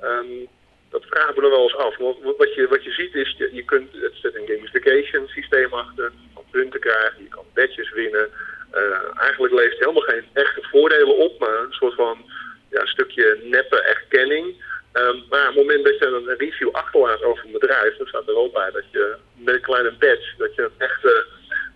[0.03, 0.47] Um,
[0.89, 1.97] dat vragen we nog wel eens af.
[1.97, 5.73] Want wat je, wat je ziet is, je, je kunt, het zit een gamification systeem
[5.73, 8.29] achter, je kan punten krijgen, je kan badges winnen.
[8.73, 12.25] Uh, eigenlijk levert helemaal geen echte voordelen op, maar een soort van
[12.69, 14.45] ja, stukje neppe erkenning.
[14.93, 18.27] Um, maar op het moment dat je een review achterlaat over een bedrijf, dan staat
[18.27, 21.25] er ook bij dat je met een kleine badge, dat je een echte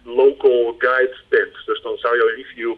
[0.03, 1.55] local guide bent.
[1.65, 2.73] Dus dan zou jouw review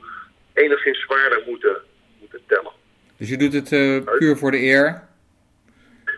[0.53, 1.77] enigszins zwaarder moeten,
[2.19, 2.71] moeten tellen.
[3.17, 5.03] Dus je doet het uh, puur voor de eer?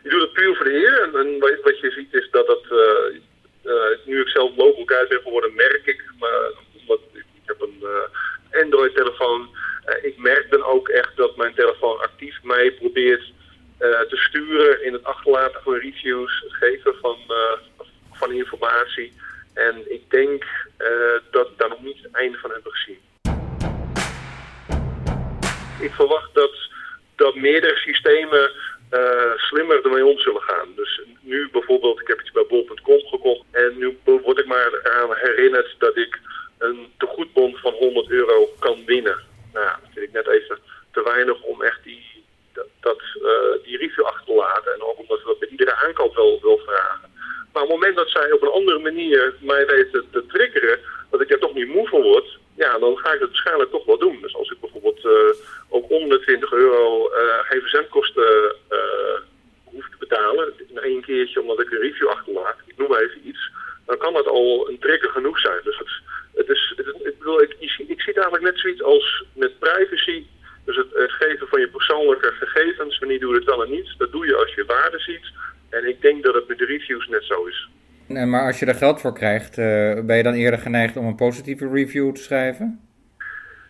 [0.04, 1.02] Je doet het puur voor de eer.
[1.02, 3.22] En, en wat, wat, je ziet is dat het, uh,
[3.64, 7.62] uh, nu ik zelf local guide ben geworden, merk ik, maar omdat ik, ik heb
[7.62, 7.84] een
[8.64, 9.50] Android telefoon,
[10.02, 13.34] ik merk dan ook echt dat mijn telefoon actief mij probeert
[13.80, 19.14] uh, te sturen in het achterlaten van reviews, het geven van, uh, van informatie.
[19.54, 20.44] En ik denk
[20.78, 20.88] uh,
[21.32, 23.00] dat ik daar nog niet het einde van heb gezien.
[25.80, 26.56] Ik verwacht dat,
[27.16, 28.52] dat meerdere systemen
[29.36, 30.68] slimmer ermee om zullen gaan.
[30.76, 35.16] Dus nu bijvoorbeeld, ik heb iets bij bol.com gekocht en nu word ik maar aan
[35.16, 36.20] herinnerd dat ik
[36.58, 39.20] een tegoedbon van 100 euro kan winnen.
[39.54, 40.58] Nou, dat vind ik net even
[40.92, 42.16] te weinig om echt die
[42.56, 44.74] dat, dat uh, die review achter te laten.
[44.74, 47.10] En ook omdat we dat bij iedere aankoop wel, wel vragen.
[47.54, 50.80] Maar op het moment dat zij op een andere manier mij weten te triggeren,
[51.12, 53.86] dat ik er toch niet moe van word, ja, dan ga ik het waarschijnlijk toch
[53.86, 54.22] wel doen.
[54.22, 55.12] Dus als ik bijvoorbeeld uh,
[55.70, 58.56] ook onder de 20 euro uh, geen verzendkosten
[59.64, 63.52] hoef te betalen, in één keertje omdat ik een review achterlaat, ik noem even iets,
[63.86, 65.60] dan kan dat al een trigger genoeg zijn.
[65.64, 65.90] Dus het,
[66.36, 69.60] het is, het, ik, bedoel, ik, ik, ik zie het eigenlijk net zoiets als met
[69.60, 70.26] privacy
[70.66, 72.32] dus het, het, geven van je persoonlijke
[72.86, 75.26] gegevens, wanneer doe je het wel en niet, dat doe je als je waarde ziet.
[75.70, 77.70] En ik denk dat het met de reviews net zo is.
[78.08, 79.66] Nee, maar als je er geld voor krijgt, uh,
[80.06, 82.80] ben je dan eerder geneigd om een positieve review te schrijven?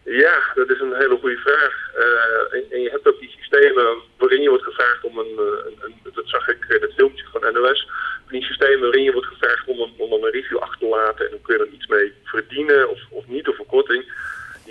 [0.04, 1.74] Ja, dat is een hele goede vraag.
[1.98, 3.86] Uh, en, en, je hebt ook die systemen
[4.18, 7.54] waarin je wordt gevraagd om een, een, een dat zag ik in het filmpje van
[7.54, 7.90] NOS,
[8.30, 11.32] die systemen waarin je wordt gevraagd om een, om een review achter te laten en
[11.32, 14.04] dan kun je er iets mee verdienen of, of niet, of verkorting.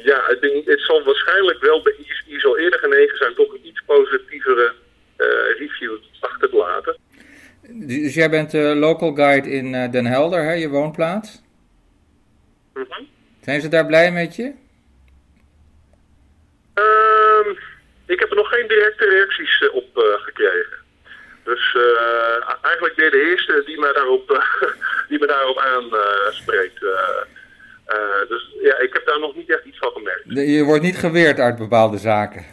[0.04, 1.94] Ja, ik denk, het zal waarschijnlijk wel bij
[2.44, 4.74] zal eerder genegen zijn toch een iets positievere
[5.18, 6.96] uh, review achter te laten.
[7.68, 11.42] Dus jij bent uh, local guide in uh, Den Helder, hè, je woonplaats?
[12.74, 13.08] Mm -hmm.
[13.40, 14.44] Zijn ze daar blij met je?
[16.74, 17.58] Um,
[18.06, 20.82] ik heb er nog geen directe reacties op gekregen.
[21.44, 21.76] Dus
[22.62, 24.44] eigenlijk ben je de eerste die me daarop,
[25.08, 26.82] die me daarop aanspreekt.
[26.82, 27.20] Uh,
[28.28, 30.48] dus ja, ik heb daar nog niet echt iets van gemerkt.
[30.50, 32.44] Je wordt niet geweerd uit bepaalde zaken?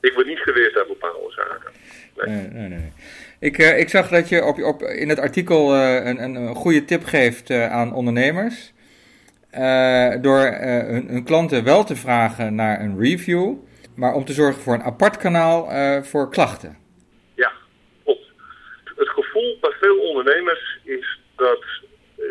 [0.00, 1.70] Ik word niet geweerd uit bepaalde zaken.
[2.16, 2.36] Nee.
[2.36, 2.92] nee, nee, nee.
[3.40, 6.84] Ik, uh, ik zag dat je op, op, in het artikel uh, een, een goede
[6.84, 8.72] tip geeft aan ondernemers.
[10.20, 13.54] door hun, hun, klanten wel te vragen naar een review,
[13.96, 15.70] maar om te zorgen voor een apart kanaal
[16.04, 16.76] voor klachten.
[17.34, 17.52] Ja,
[18.04, 18.32] klopt.
[18.96, 21.64] gevoel bij veel ondernemers is dat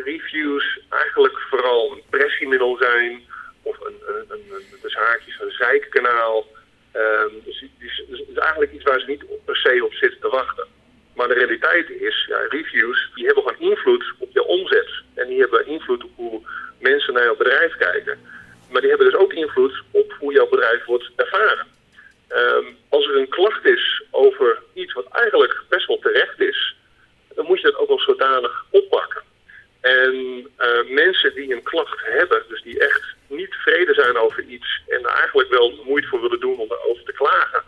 [0.06, 3.22] reviews eigenlijk vooral een pressiemiddel zijn
[3.62, 6.46] of een, een, een, een dus haakjes, een zijkkanaal.
[6.92, 10.20] Ehm, dus het is, dus is eigenlijk iets waar ze niet per se op zitten
[10.20, 10.68] te wachten.
[11.16, 14.90] Maar de realiteit is, ja, reviews die hebben gewoon invloed op je omzet.
[15.14, 16.42] En die hebben invloed op hoe
[16.80, 18.20] mensen naar jouw bedrijf kijken.
[18.72, 21.68] Maar die hebben dus ook invloed op hoe jouw bedrijf wordt ervaren.
[22.28, 26.76] Ehm, als er een klacht is over iets wat eigenlijk best wel terecht is,
[27.36, 29.25] dan moet je dat ook wel zodanig oppakken.
[29.86, 34.82] En eh, mensen die een klacht hebben, dus die echt niet tevreden zijn over iets
[34.88, 37.64] en er eigenlijk wel moeite voor willen doen om erover te klagen,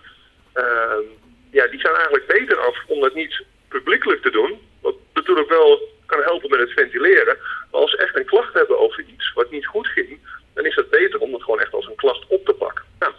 [0.54, 1.04] ehm,
[1.52, 4.60] ja, die zijn eigenlijk beter af om dat niet publiekelijk te doen.
[4.82, 7.38] Wat natuurlijk wel kan helpen met het ventileren.
[7.72, 10.20] Maar als ze echt een klacht hebben over iets wat niet goed ging,
[10.54, 12.86] dan is het beter om het gewoon echt als een klacht op te pakken.
[13.00, 13.14] Ja,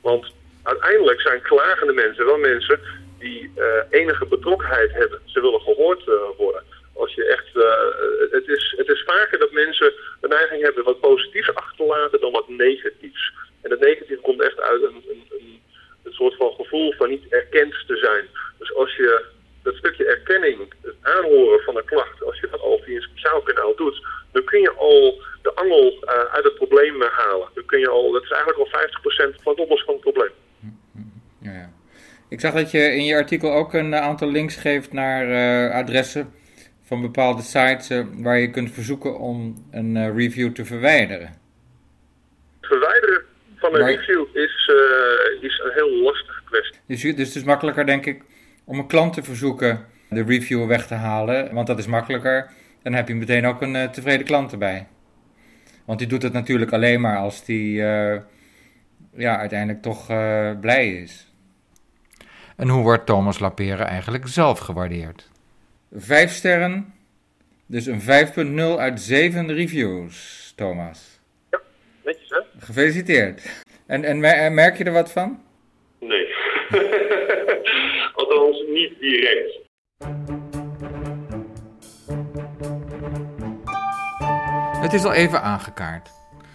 [0.00, 0.32] want
[0.62, 2.80] uiteindelijk zijn klagende mensen wel mensen
[3.18, 5.20] die uh, enige betrokkenheid hebben.
[5.24, 6.64] Ze willen gehoord uh, worden.
[6.94, 11.00] Als je echt, uh, het, is, het is vaker dat mensen de neiging hebben wat
[11.00, 13.32] positiefs achter te laten dan wat negatiefs.
[13.62, 15.62] En het negatief komt echt uit een, een, een,
[16.02, 18.24] een soort van gevoel van niet erkend te zijn.
[18.58, 19.24] Dus als je
[19.62, 23.42] dat stukje erkenning, het aanhoren van een klacht, als je dat al via een speciaal
[23.42, 27.48] kanaal doet, dan kun je al de angel uh, uit het probleem halen.
[27.54, 28.80] Dan kun je al, dat is eigenlijk al
[29.30, 30.30] 50% van het oplossen van het probleem.
[31.40, 31.72] Ja, ja.
[32.28, 36.32] Ik zag dat je in je artikel ook een aantal links geeft naar uh, adressen
[36.92, 41.26] van bepaalde sites uh, waar je kunt verzoeken om een uh, review te verwijderen.
[42.60, 43.22] Het verwijderen
[43.56, 43.90] van een maar...
[43.90, 44.70] review is,
[45.40, 46.80] is een heel lastige kwestie.
[46.86, 48.22] Dus, dus het is makkelijker, denk ik,
[48.64, 52.50] om een klant te verzoeken de review weg te halen, want dat is makkelijker.
[52.82, 54.86] Dan heb je meteen ook een tevreden klant erbij.
[55.84, 57.74] Want die doet het natuurlijk alleen maar als die
[59.16, 60.06] ja, uiteindelijk toch
[60.60, 61.32] blij is.
[62.56, 65.30] En hoe wordt Thomas Lapere eigenlijk zelf gewaardeerd?
[65.94, 66.94] Vijf sterren,
[67.66, 71.20] dus een 5.0 uit 7 reviews, Thomas.
[71.50, 71.60] Ja,
[72.04, 72.40] netjes hè?
[72.58, 73.64] Gefeliciteerd.
[73.86, 75.42] En, en merk je er wat van?
[76.00, 76.26] Nee.
[78.14, 79.58] Althans, niet direct.
[84.80, 86.10] Het is al even aangekaart.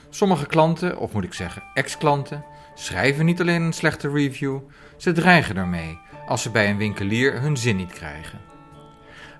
[0.10, 4.60] Sommige klanten, of moet ik zeggen ex-klanten, schrijven niet alleen een slechte review,
[4.98, 8.57] ze dreigen ermee als ze bij een winkelier hun zin niet krijgen.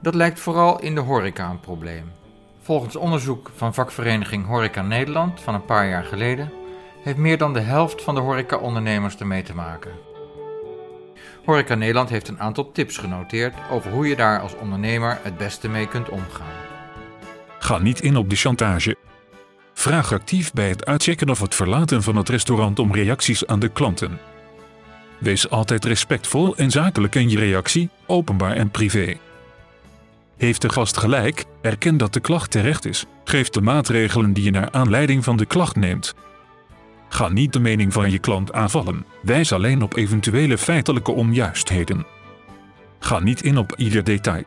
[0.02, 2.12] Dat lijkt vooral in de horeca een probleem.
[2.62, 6.52] Volgens onderzoek van vakvereniging Horeca Nederland van een paar jaar geleden
[7.04, 9.92] heeft meer dan de helft van de horecaondernemers ermee te maken.
[11.46, 15.70] Horeca Nederland heeft een aantal tips genoteerd over hoe je daar als ondernemer het beste
[15.70, 16.66] mee kunt omgaan.
[17.60, 18.96] Ga niet in op de chantage.
[19.74, 23.70] Vraag actief bij het uitchecken of het verlaten van het restaurant om reacties aan de
[23.70, 24.20] klanten.
[25.20, 29.18] Wees altijd respectvol en zakelijk in je reactie, openbaar en privé.
[30.38, 33.06] Heeft de gast gelijk, erken dat de klacht terecht is.
[33.24, 36.16] Geef de maatregelen die je naar aanleiding van de klacht neemt.
[37.10, 42.06] Ga niet de mening van je klant aanvallen, wijs alleen op eventuele feitelijke onjuistheden.
[43.00, 44.44] Ga niet in op ieder detail.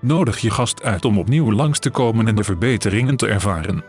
[0.00, 3.84] Nodig je gast uit om opnieuw langs te komen en de verbeteringen te ervaren.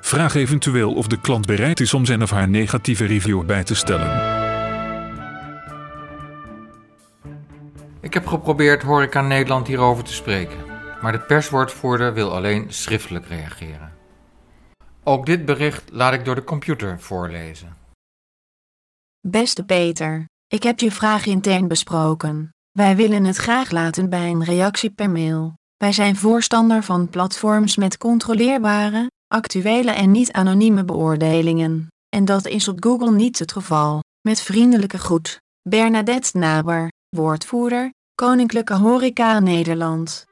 [0.00, 3.74] Vraag eventueel of de klant bereid is om zijn of haar negatieve review bij te
[3.74, 4.47] stellen.
[8.00, 10.58] Ik heb geprobeerd Horeca Nederland hierover te spreken,
[11.02, 13.92] maar de perswoordvoerder wil alleen schriftelijk reageren.
[15.04, 17.76] Ook dit bericht laat ik door de computer voorlezen.
[19.20, 22.50] Beste Peter, ik heb je vraag intern besproken.
[22.70, 25.54] Wij willen het graag laten bij een reactie per mail.
[25.76, 31.86] Wij zijn voorstander van platforms met controleerbare, actuele en niet anonieme beoordelingen.
[32.08, 34.02] En dat is op Google niet het geval.
[34.20, 40.26] Met vriendelijke groet, Bernadette Naber, woordvoerder, Koninklijke Horeca Nederland.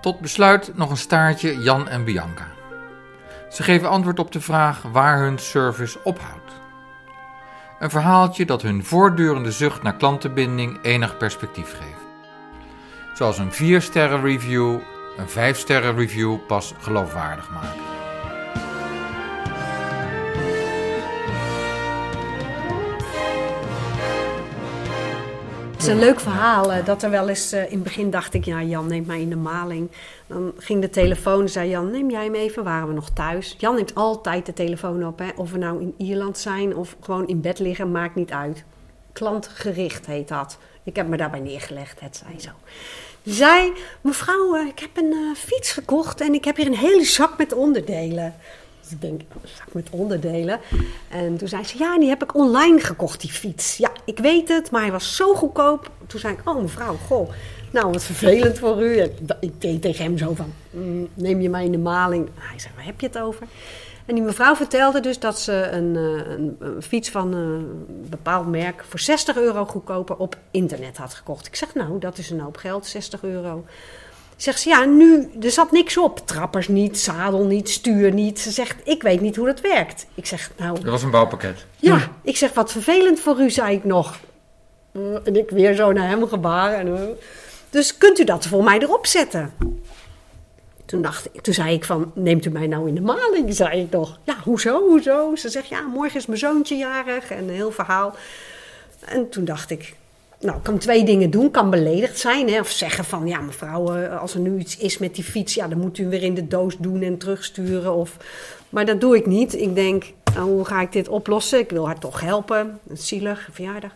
[0.00, 2.46] Tot besluit nog een staartje Jan en Bianca.
[3.50, 6.52] Ze geven antwoord op de vraag waar hun service ophoudt.
[7.78, 12.04] Een verhaaltje dat hun voortdurende zucht naar klantenbinding enig perspectief geeft.
[13.14, 14.78] Zoals een 4-sterren review
[15.16, 17.83] een 5-sterren review pas geloofwaardig maakt.
[25.86, 26.72] Is een leuk verhaal.
[26.72, 29.20] eh, Dat er wel eens eh, in het begin dacht ik, ja, Jan neemt mij
[29.20, 29.90] in de maling.
[30.26, 33.54] Dan ging de telefoon, zei Jan, neem jij hem even, waren we nog thuis.
[33.58, 35.28] Jan neemt altijd de telefoon op, hè.
[35.36, 38.64] of we nou in Ierland zijn of gewoon in bed liggen, maakt niet uit.
[39.12, 40.58] Klantgericht heet dat.
[40.82, 42.50] Ik heb me daarbij neergelegd, het zei zo.
[43.22, 47.38] Zei, mevrouw, eh, ik heb een fiets gekocht en ik heb hier een hele zak
[47.38, 48.34] met onderdelen.
[48.84, 50.60] Dus ik denk, zak met onderdelen.
[51.08, 53.76] En toen zei ze, ja, die heb ik online gekocht, die fiets.
[53.76, 55.90] Ja, ik weet het, maar hij was zo goedkoop.
[56.06, 57.30] Toen zei ik, oh mevrouw, goh,
[57.72, 59.00] nou wat vervelend voor u.
[59.40, 62.28] Ik deed tegen hem zo van, "Mm, neem je mij in de maling?
[62.38, 63.46] Hij zei, waar heb je het over?
[64.06, 68.46] En die mevrouw vertelde dus dat ze een, eh, een, een fiets van een bepaald
[68.46, 71.46] merk voor 60 euro goedkoper op internet had gekocht.
[71.46, 73.64] Ik zeg, nou, dat is een hoop geld, 60 euro.
[74.44, 76.26] Zegt ze, ja, nu, er zat niks op.
[76.26, 78.40] Trappers niet, zadel niet, stuur niet.
[78.40, 80.06] Ze zegt, ik weet niet hoe dat werkt.
[80.14, 81.66] Ik zeg, nou, Dat was een bouwpakket.
[81.76, 84.18] ja, ik zeg, wat vervelend voor u, zei ik nog.
[84.92, 86.78] Eh, En ik weer zo naar hem gebaren.
[86.78, 87.02] En, eh,
[87.70, 89.52] dus kunt u dat voor mij erop zetten?
[90.84, 93.54] Toen, dacht ik, toen zei ik van, neemt u mij nou in de maling?
[93.54, 94.18] Zei ik nog.
[94.24, 95.36] Ja, hoezo, hoezo?
[95.36, 97.30] Ze zegt, ja, morgen is mijn zoontje jarig.
[97.30, 98.14] En een heel verhaal.
[99.04, 99.94] En toen dacht ik,
[100.44, 101.50] nou, kan twee dingen doen.
[101.50, 102.60] Kan beledigd zijn, hè?
[102.60, 105.68] of zeggen van, ja, mevrouw, eh, als er nu iets is met die fiets, ja,
[105.68, 107.94] dan moet u hem weer in de doos doen en terugsturen.
[107.94, 108.16] Of...
[108.68, 109.54] Maar dat doe ik niet.
[109.54, 111.58] Ik denk, nou, hoe ga ik dit oplossen?
[111.58, 112.80] Ik wil haar toch helpen.
[112.88, 113.90] Een zielig verjaardag.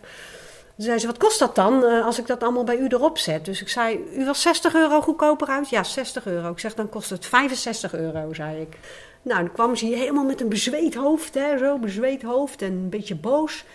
[0.75, 3.17] Toen zei ze, wat kost dat dan eh, als ik dat allemaal bij u erop
[3.17, 3.45] zet?
[3.45, 5.69] Dus ik zei, u wil 60 euro goedkoper uit?
[5.69, 6.51] Ja, 60 euro.
[6.51, 8.77] Ik zeg, dan kost het 65 euro, zei ik.
[9.21, 12.71] Nou, dan kwam ze hier helemaal met een bezweet hoofd, hè, zo, bezweet hoofd en
[12.71, 13.65] een beetje boos.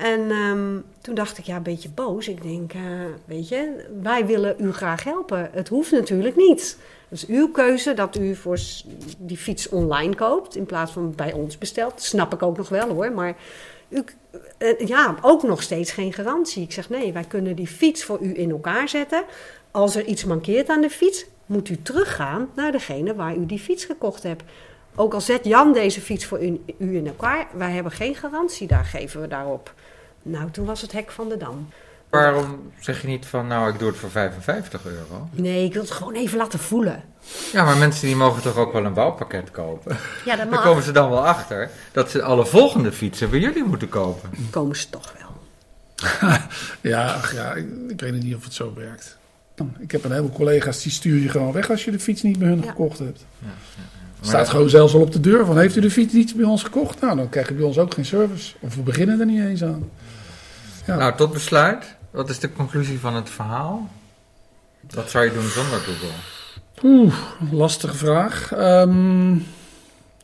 [0.00, 2.28] En ehm, toen dacht ik, ja, een beetje boos.
[2.28, 2.80] Ik denk, eh,
[3.24, 5.50] weet je, wij willen u graag helpen.
[5.52, 6.78] Het hoeft natuurlijk niet.
[7.08, 8.58] Het is uw keuze dat u voor
[9.18, 12.02] die fiets online koopt in plaats van bij ons bestelt.
[12.02, 13.36] Snap ik ook nog wel hoor, maar
[13.88, 14.04] u,
[14.58, 16.62] eh, ja, ook nog steeds geen garantie.
[16.62, 19.24] Ik zeg, nee, wij kunnen die fiets voor u in elkaar zetten.
[19.70, 23.58] Als er iets mankeert aan de fiets, moet u teruggaan naar degene waar u die
[23.58, 24.42] fiets gekocht hebt.
[24.94, 28.84] Ook al zet Jan deze fiets voor u in elkaar, wij hebben geen garantie, daar
[28.84, 29.74] geven we daarop.
[30.22, 31.68] Nou, toen was het hek van de dam.
[32.10, 35.28] Waarom zeg je niet van, nou, ik doe het voor 55 euro?
[35.32, 37.02] Nee, ik wil het gewoon even laten voelen.
[37.52, 39.96] Ja, maar mensen die mogen toch ook wel een bouwpakket kopen?
[40.24, 40.62] Ja, dat mag.
[40.62, 44.30] komen ze dan wel achter dat ze alle volgende fietsen bij jullie moeten kopen.
[44.50, 45.28] Komen ze toch wel.
[46.80, 49.18] Ja, ach ja ik, ik weet niet of het zo werkt.
[49.78, 52.38] Ik heb een heleboel collega's die stuur je gewoon weg als je de fiets niet
[52.38, 53.24] bij hun gekocht hebt.
[54.20, 56.44] Staat dat- gewoon zelfs al op de deur van, heeft u de fiets niet bij
[56.44, 57.00] ons gekocht?
[57.00, 58.54] Nou, dan krijg je bij ons ook geen service.
[58.60, 59.90] Of we beginnen er niet eens aan.
[60.90, 60.96] Ja.
[60.96, 61.96] Nou, tot besluit.
[62.10, 63.88] Wat is de conclusie van het verhaal?
[64.94, 66.08] Wat zou je doen zonder Google?
[66.82, 67.14] Oeh,
[67.52, 68.52] lastige vraag.
[68.52, 69.36] Ehm,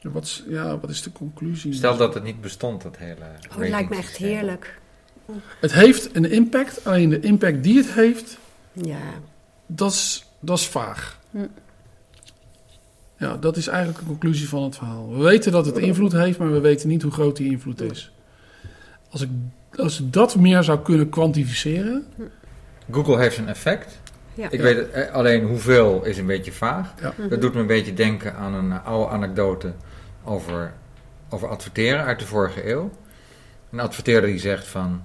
[0.02, 1.72] wat, is- ja, wat is de conclusie?
[1.72, 4.78] Stel dat het niet bestond, dat hele Oh, het lijkt me echt heerlijk.
[5.60, 8.38] Het heeft een impact, alleen de impact die het heeft,
[8.72, 8.98] Ja.
[9.66, 11.18] dat is, dat is vaag.
[11.30, 11.38] Hm.
[13.18, 15.10] Ja, dat is eigenlijk de conclusie van het verhaal.
[15.16, 18.12] We weten dat het invloed heeft, maar we weten niet hoe groot die invloed is.
[19.10, 19.28] Als ik,
[19.78, 22.06] als ik dat meer zou kunnen kwantificeren.
[22.90, 24.00] Google heeft een effect.
[24.34, 24.50] Ja.
[24.50, 26.94] Ik weet het, eh, alleen hoeveel is een beetje vaag.
[27.00, 27.28] Ja.
[27.28, 29.72] Dat doet me een beetje denken aan een eh, oude anekdote
[30.24, 30.72] over,
[31.28, 32.90] over adverteren uit de vorige eeuw.
[33.70, 35.04] Een adverteerder die zegt van...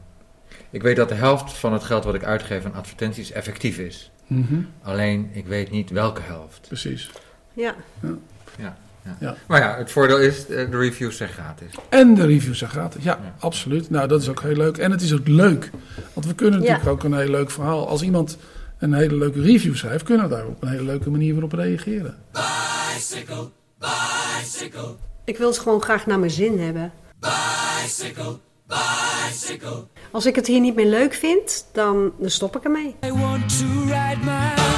[0.70, 4.12] Ik weet dat de helft van het geld wat ik uitgeef aan advertenties effectief is.
[4.28, 4.62] Mhm.
[4.82, 6.66] Alleen, ik weet niet welke helft.
[6.68, 7.12] Precies.
[7.54, 7.76] Ja.
[8.00, 8.16] Ja,
[8.58, 8.78] ja.
[9.20, 9.36] Ja.
[9.48, 11.68] Maar ja, het voordeel is, eh, de reviews zijn gratis.
[11.90, 13.04] En de reviews zijn gratis.
[13.04, 13.90] Ja, absoluut.
[13.90, 14.78] Nou, dat is ook heel leuk.
[14.78, 15.70] En het is ook leuk.
[16.14, 16.92] Want we kunnen natuurlijk Ja.
[16.92, 17.88] ook een heel leuk verhaal.
[17.88, 18.38] Als iemand
[18.80, 21.52] een hele leuke review schrijft, kunnen we daar op een hele leuke manier weer op
[21.54, 22.18] reageren.
[22.32, 23.50] Bicycle,
[23.80, 24.96] bicycle,
[25.26, 26.92] Ik wil het gewoon graag naar mijn zin hebben.
[27.20, 28.38] bicycle,
[28.68, 29.88] bicycle.
[30.12, 32.96] Als ik het hier niet meer leuk vind, dan, dan stop ik ermee.
[33.06, 34.71] I want to ride my.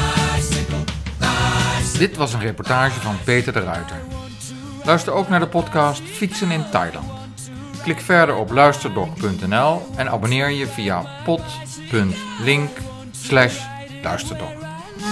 [2.03, 4.01] Dit was een reportage van Peter de Ruiter.
[4.83, 7.11] Luister ook naar de podcast Fietsen in Thailand.
[7.83, 12.69] Klik verder op luisterdog.nl en abonneer je via pod.link
[13.11, 13.65] slash
[14.01, 14.51] luisterdog.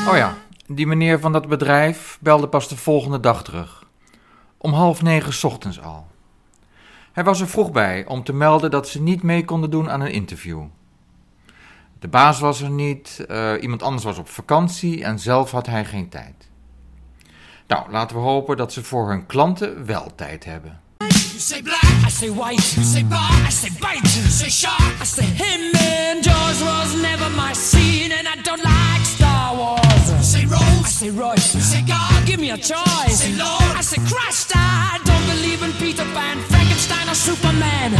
[0.07, 0.37] Oh ja,
[0.67, 3.83] die meneer van dat bedrijf belde pas de volgende dag terug.
[4.57, 6.07] Om half negen ochtends al.
[7.11, 10.01] Hij was er vroeg bij om te melden dat ze niet mee konden doen aan
[10.01, 10.63] een interview.
[11.99, 15.85] De baas was er niet, eh, iemand anders was op vakantie en zelf had hij
[15.85, 16.49] geen tijd.
[17.71, 20.79] Nou, laten we hopen dat ze voor hun klanten wel tijd hebben.
[20.97, 22.75] You say black, I say white.
[22.75, 24.07] You say bar, I say bite.
[24.15, 25.61] You say shark, I say him.
[25.75, 30.09] And Jaws was never my scene, and I don't like Star Wars.
[30.09, 31.55] You say Rose, I say Royce.
[31.55, 33.17] You say God, give me a choice.
[33.21, 34.51] say Lord, I say Christ.
[34.55, 37.91] I don't believe in Peter Pan, Frankenstein, or Superman.